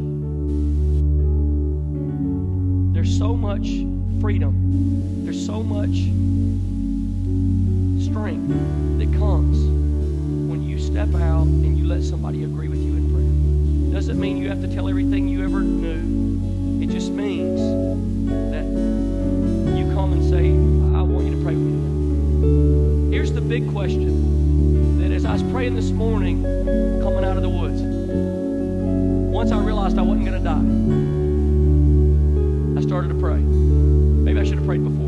there's 2.93 3.17
so 3.17 3.35
much 3.35 3.67
freedom. 4.21 5.25
There's 5.25 5.43
so 5.47 5.63
much 5.63 5.95
strength 8.05 8.47
that 8.99 9.11
comes 9.19 9.57
when 10.51 10.63
you 10.63 10.79
step 10.79 11.15
out 11.15 11.47
and 11.47 11.79
you 11.79 11.87
let 11.87 12.03
somebody 12.03 12.45
agree 12.45 12.69
with 12.69 12.79
you 12.79 12.93
in 12.93 13.11
prayer. 13.11 13.95
Doesn't 13.95 14.21
mean 14.21 14.37
you 14.37 14.51
have 14.51 14.61
to 14.61 14.69
tell 14.69 14.87
everything 14.87 15.29
you 15.29 15.43
ever 15.43 15.61
knew. 15.61 16.83
It 16.83 16.91
just 16.91 17.11
means 17.11 17.59
that 18.51 18.67
you 19.79 19.91
come 19.95 20.13
and 20.13 20.23
say, 20.29 20.51
I 20.95 21.01
want 21.01 21.25
you 21.25 21.37
to 21.37 21.43
pray 21.43 21.55
with 21.55 21.73
me. 21.73 23.17
Here's 23.17 23.33
the 23.33 23.41
big 23.41 23.71
question 23.71 24.99
that 24.99 25.11
as 25.11 25.25
I 25.25 25.33
was 25.33 25.43
praying 25.45 25.75
this 25.75 25.91
morning, 25.91 26.43
coming 27.03 27.25
out 27.25 27.39
of 27.39 27.43
the 27.43 27.49
woods, 27.49 27.94
once 29.35 29.51
I 29.51 29.59
realized 29.59 29.99
I 29.99 30.03
wasn't 30.03 30.27
going 30.27 30.39
to 30.41 30.45
die, 30.45 30.63
I 32.79 32.83
started 32.87 33.09
to 33.09 33.17
pray. 33.17 33.39
Maybe 33.39 34.39
I 34.39 34.45
should 34.45 34.59
have 34.59 34.65
prayed 34.65 34.85
before. 34.85 35.04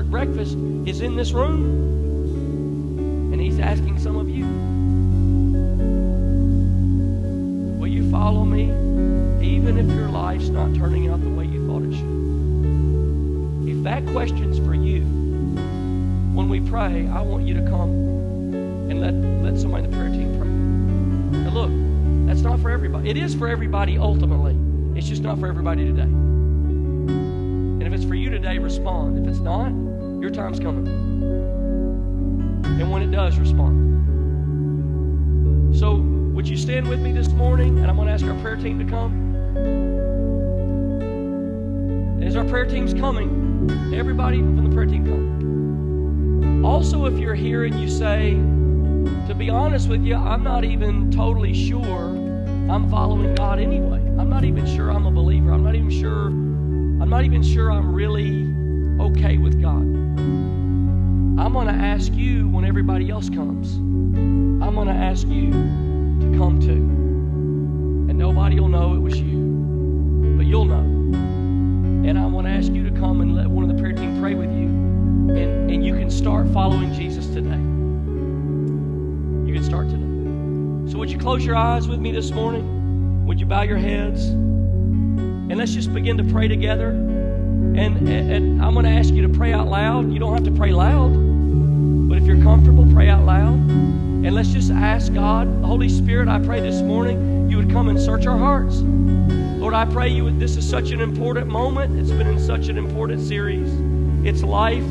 At 0.00 0.10
breakfast 0.10 0.56
is 0.86 1.00
in 1.00 1.16
this 1.16 1.32
room. 1.32 1.80
And 3.32 3.40
He's 3.40 3.58
asking 3.58 3.98
some 3.98 4.16
of 4.16 4.28
you 4.28 4.46
Will 7.78 7.88
you 7.88 8.10
follow 8.10 8.44
me 8.44 8.64
even 9.44 9.78
if 9.78 9.86
your 9.94 10.08
life's 10.08 10.48
not 10.48 10.74
turning 10.74 11.08
out 11.08 11.22
the 11.22 11.30
way 11.30 11.46
you 11.46 11.66
thought 11.66 11.82
it 11.82 11.92
should? 11.94 12.22
If 13.76 13.82
that 13.84 14.06
question's 14.12 14.58
for 14.58 14.74
you, 14.74 15.02
when 16.34 16.48
we 16.48 16.60
pray, 16.60 17.08
I 17.08 17.20
want 17.22 17.46
you 17.46 17.54
to 17.54 17.62
come 17.62 17.90
and 18.90 19.00
let, 19.00 19.14
let 19.42 19.60
somebody 19.60 19.84
in 19.84 19.90
the 19.90 19.96
prayer 19.96 20.10
team 20.10 20.38
pray. 20.38 21.40
Now 21.40 21.50
look, 21.50 21.70
that's 22.28 22.42
not 22.42 22.60
for 22.60 22.70
everybody. 22.70 23.10
It 23.10 23.16
is 23.16 23.34
for 23.34 23.48
everybody 23.48 23.98
ultimately. 23.98 24.56
It's 24.96 25.08
just 25.08 25.22
not 25.22 25.38
for 25.38 25.48
everybody 25.48 25.84
today. 25.84 26.21
Today, 28.42 28.58
respond. 28.58 29.16
If 29.20 29.28
it's 29.28 29.38
not, 29.38 29.68
your 30.20 30.30
time's 30.30 30.58
coming. 30.58 30.88
And 32.64 32.90
when 32.90 33.02
it 33.02 33.12
does, 33.12 33.38
respond. 33.38 33.78
So, 35.78 35.98
would 36.34 36.48
you 36.48 36.56
stand 36.56 36.88
with 36.88 36.98
me 37.00 37.12
this 37.12 37.28
morning? 37.28 37.78
And 37.78 37.88
I'm 37.88 37.94
going 37.94 38.08
to 38.08 38.12
ask 38.12 38.24
our 38.24 38.34
prayer 38.40 38.56
team 38.56 38.80
to 38.80 38.84
come. 38.84 39.12
And 42.16 42.24
as 42.24 42.34
our 42.34 42.44
prayer 42.44 42.64
team's 42.66 42.92
coming, 42.92 43.94
everybody 43.94 44.38
from 44.38 44.68
the 44.68 44.74
prayer 44.74 44.86
team 44.86 45.04
come. 45.04 46.64
Also, 46.64 47.04
if 47.06 47.16
you're 47.20 47.36
here 47.36 47.62
and 47.64 47.78
you 47.78 47.88
say, 47.88 48.32
to 49.28 49.36
be 49.36 49.50
honest 49.50 49.88
with 49.88 50.02
you, 50.02 50.16
I'm 50.16 50.42
not 50.42 50.64
even 50.64 51.12
totally 51.12 51.54
sure 51.54 52.08
I'm 52.68 52.90
following 52.90 53.36
God 53.36 53.60
anyway. 53.60 54.00
I'm 54.18 54.28
not 54.28 54.42
even 54.42 54.66
sure 54.66 54.90
I'm 54.90 55.06
a 55.06 55.12
believer. 55.12 55.52
I'm 55.52 55.62
not 55.62 55.76
even 55.76 55.90
sure 55.90 56.41
not 57.12 57.26
even 57.26 57.42
sure 57.42 57.70
I'm 57.70 57.94
really 57.94 58.50
okay 58.98 59.36
with 59.36 59.60
God. 59.60 59.82
I'm 61.38 61.52
going 61.52 61.66
to 61.66 61.74
ask 61.74 62.10
you 62.14 62.48
when 62.48 62.64
everybody 62.64 63.10
else 63.10 63.28
comes. 63.28 63.74
I'm 63.76 64.74
going 64.74 64.88
to 64.88 64.94
ask 64.94 65.26
you 65.28 65.50
to 65.50 66.38
come 66.38 66.58
too. 66.58 68.08
And 68.08 68.16
nobody 68.16 68.58
will 68.58 68.68
know 68.68 68.94
it 68.94 68.98
was 68.98 69.20
you, 69.20 70.34
but 70.38 70.46
you'll 70.46 70.64
know. 70.64 70.80
And 72.08 72.18
I 72.18 72.24
want 72.24 72.46
to 72.46 72.50
ask 72.54 72.72
you 72.72 72.82
to 72.88 72.98
come 72.98 73.20
and 73.20 73.36
let 73.36 73.46
one 73.46 73.68
of 73.68 73.76
the 73.76 73.78
prayer 73.78 73.92
team 73.92 74.18
pray 74.18 74.32
with 74.32 74.50
you. 74.50 74.68
And, 75.36 75.70
and 75.70 75.84
you 75.84 75.94
can 75.94 76.10
start 76.10 76.48
following 76.48 76.94
Jesus 76.94 77.26
today 77.26 77.60
you 79.46 79.58
can 79.58 79.64
start 79.64 79.90
today. 79.90 80.90
So, 80.90 80.98
would 80.98 81.10
you 81.10 81.18
close 81.18 81.44
your 81.44 81.56
eyes 81.56 81.86
with 81.86 81.98
me 81.98 82.10
this 82.10 82.30
morning? 82.30 83.26
Would 83.26 83.38
you 83.38 83.44
bow 83.44 83.62
your 83.62 83.76
heads? 83.76 84.30
Let's 85.62 85.74
just 85.74 85.94
begin 85.94 86.18
to 86.18 86.24
pray 86.24 86.48
together. 86.48 86.88
And, 86.88 88.08
and 88.08 88.60
I'm 88.60 88.72
going 88.74 88.84
to 88.84 88.90
ask 88.90 89.14
you 89.14 89.22
to 89.22 89.28
pray 89.28 89.52
out 89.52 89.68
loud. 89.68 90.12
You 90.12 90.18
don't 90.18 90.34
have 90.34 90.42
to 90.42 90.50
pray 90.50 90.72
loud, 90.72 91.12
but 92.08 92.18
if 92.18 92.24
you're 92.24 92.42
comfortable, 92.42 92.84
pray 92.92 93.08
out 93.08 93.24
loud. 93.24 93.54
And 93.54 94.34
let's 94.34 94.48
just 94.48 94.72
ask 94.72 95.14
God, 95.14 95.46
Holy 95.62 95.88
Spirit, 95.88 96.26
I 96.26 96.40
pray 96.40 96.58
this 96.58 96.82
morning 96.82 97.48
you 97.48 97.58
would 97.58 97.70
come 97.70 97.88
and 97.88 98.00
search 98.00 98.26
our 98.26 98.36
hearts. 98.36 98.78
Lord, 98.80 99.72
I 99.72 99.84
pray 99.84 100.08
you 100.08 100.24
would, 100.24 100.40
this 100.40 100.56
is 100.56 100.68
such 100.68 100.90
an 100.90 101.00
important 101.00 101.46
moment. 101.46 101.96
It's 101.96 102.10
been 102.10 102.26
in 102.26 102.40
such 102.40 102.66
an 102.66 102.76
important 102.76 103.20
series. 103.20 103.72
It's 104.26 104.42
life, 104.42 104.82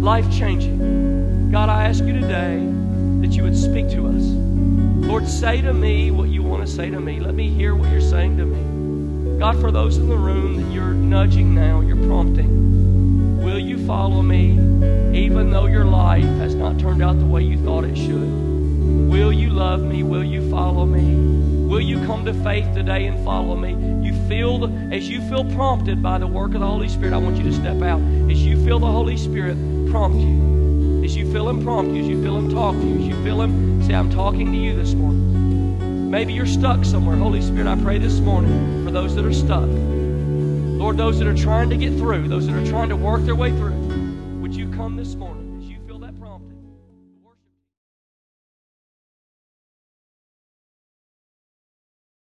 life 0.00 0.24
changing. 0.34 1.50
God, 1.50 1.68
I 1.68 1.84
ask 1.84 2.02
you 2.02 2.14
today 2.14 2.66
that 3.20 3.36
you 3.36 3.42
would 3.42 3.54
speak 3.54 3.90
to 3.90 4.06
us. 4.06 4.22
Lord, 4.22 5.28
say 5.28 5.60
to 5.60 5.74
me 5.74 6.10
what 6.12 6.30
you 6.30 6.42
want 6.42 6.66
to 6.66 6.72
say 6.72 6.88
to 6.88 6.98
me. 6.98 7.20
Let 7.20 7.34
me 7.34 7.50
hear 7.50 7.74
what 7.74 7.90
you're 7.90 8.00
saying 8.00 8.38
to 8.38 8.46
me. 8.46 8.67
God, 9.38 9.60
for 9.60 9.70
those 9.70 9.98
in 9.98 10.08
the 10.08 10.16
room 10.16 10.56
that 10.56 10.72
you're 10.72 10.92
nudging 10.92 11.54
now, 11.54 11.80
you're 11.80 12.08
prompting, 12.08 13.40
will 13.40 13.60
you 13.60 13.86
follow 13.86 14.20
me 14.20 14.54
even 15.16 15.52
though 15.52 15.66
your 15.66 15.84
life 15.84 16.24
has 16.24 16.56
not 16.56 16.76
turned 16.80 17.04
out 17.04 17.20
the 17.20 17.24
way 17.24 17.44
you 17.44 17.56
thought 17.62 17.84
it 17.84 17.96
should? 17.96 18.18
Will 19.08 19.32
you 19.32 19.50
love 19.50 19.80
me? 19.80 20.02
Will 20.02 20.24
you 20.24 20.50
follow 20.50 20.84
me? 20.84 21.68
Will 21.68 21.80
you 21.80 22.04
come 22.04 22.24
to 22.24 22.34
faith 22.42 22.66
today 22.74 23.06
and 23.06 23.24
follow 23.24 23.54
me? 23.54 23.76
You 24.04 24.12
feel 24.26 24.64
as 24.92 25.08
you 25.08 25.20
feel 25.28 25.44
prompted 25.54 26.02
by 26.02 26.18
the 26.18 26.26
work 26.26 26.54
of 26.54 26.60
the 26.60 26.66
Holy 26.66 26.88
Spirit, 26.88 27.12
I 27.12 27.18
want 27.18 27.36
you 27.36 27.44
to 27.44 27.52
step 27.52 27.80
out. 27.80 28.00
As 28.28 28.44
you 28.44 28.62
feel 28.64 28.80
the 28.80 28.90
Holy 28.90 29.16
Spirit 29.16 29.56
prompt 29.88 30.18
you, 30.18 31.04
as 31.04 31.14
you 31.14 31.30
feel 31.30 31.48
Him 31.48 31.62
prompt 31.62 31.92
you, 31.92 32.00
as 32.00 32.08
you 32.08 32.20
feel 32.24 32.36
Him 32.36 32.50
talk 32.50 32.74
to 32.74 32.84
you, 32.84 32.96
as 32.96 33.06
you 33.06 33.24
feel 33.24 33.40
Him 33.40 33.84
say, 33.84 33.94
I'm 33.94 34.10
talking 34.10 34.50
to 34.50 34.58
you 34.58 34.74
this 34.74 34.94
morning. 34.94 36.10
Maybe 36.10 36.32
you're 36.32 36.46
stuck 36.46 36.84
somewhere. 36.84 37.16
Holy 37.16 37.40
Spirit, 37.40 37.68
I 37.68 37.76
pray 37.80 37.98
this 37.98 38.18
morning 38.18 38.77
for 38.88 38.92
those 38.92 39.14
that 39.14 39.26
are 39.26 39.34
stuck. 39.34 39.68
Lord, 39.68 40.96
those 40.96 41.18
that 41.18 41.28
are 41.28 41.36
trying 41.36 41.68
to 41.68 41.76
get 41.76 41.92
through, 41.98 42.26
those 42.26 42.46
that 42.46 42.56
are 42.56 42.66
trying 42.66 42.88
to 42.88 42.96
work 42.96 43.20
their 43.20 43.34
way 43.34 43.50
through, 43.50 43.76
would 44.40 44.56
you 44.56 44.66
come 44.70 44.96
this 44.96 45.14
morning 45.14 45.37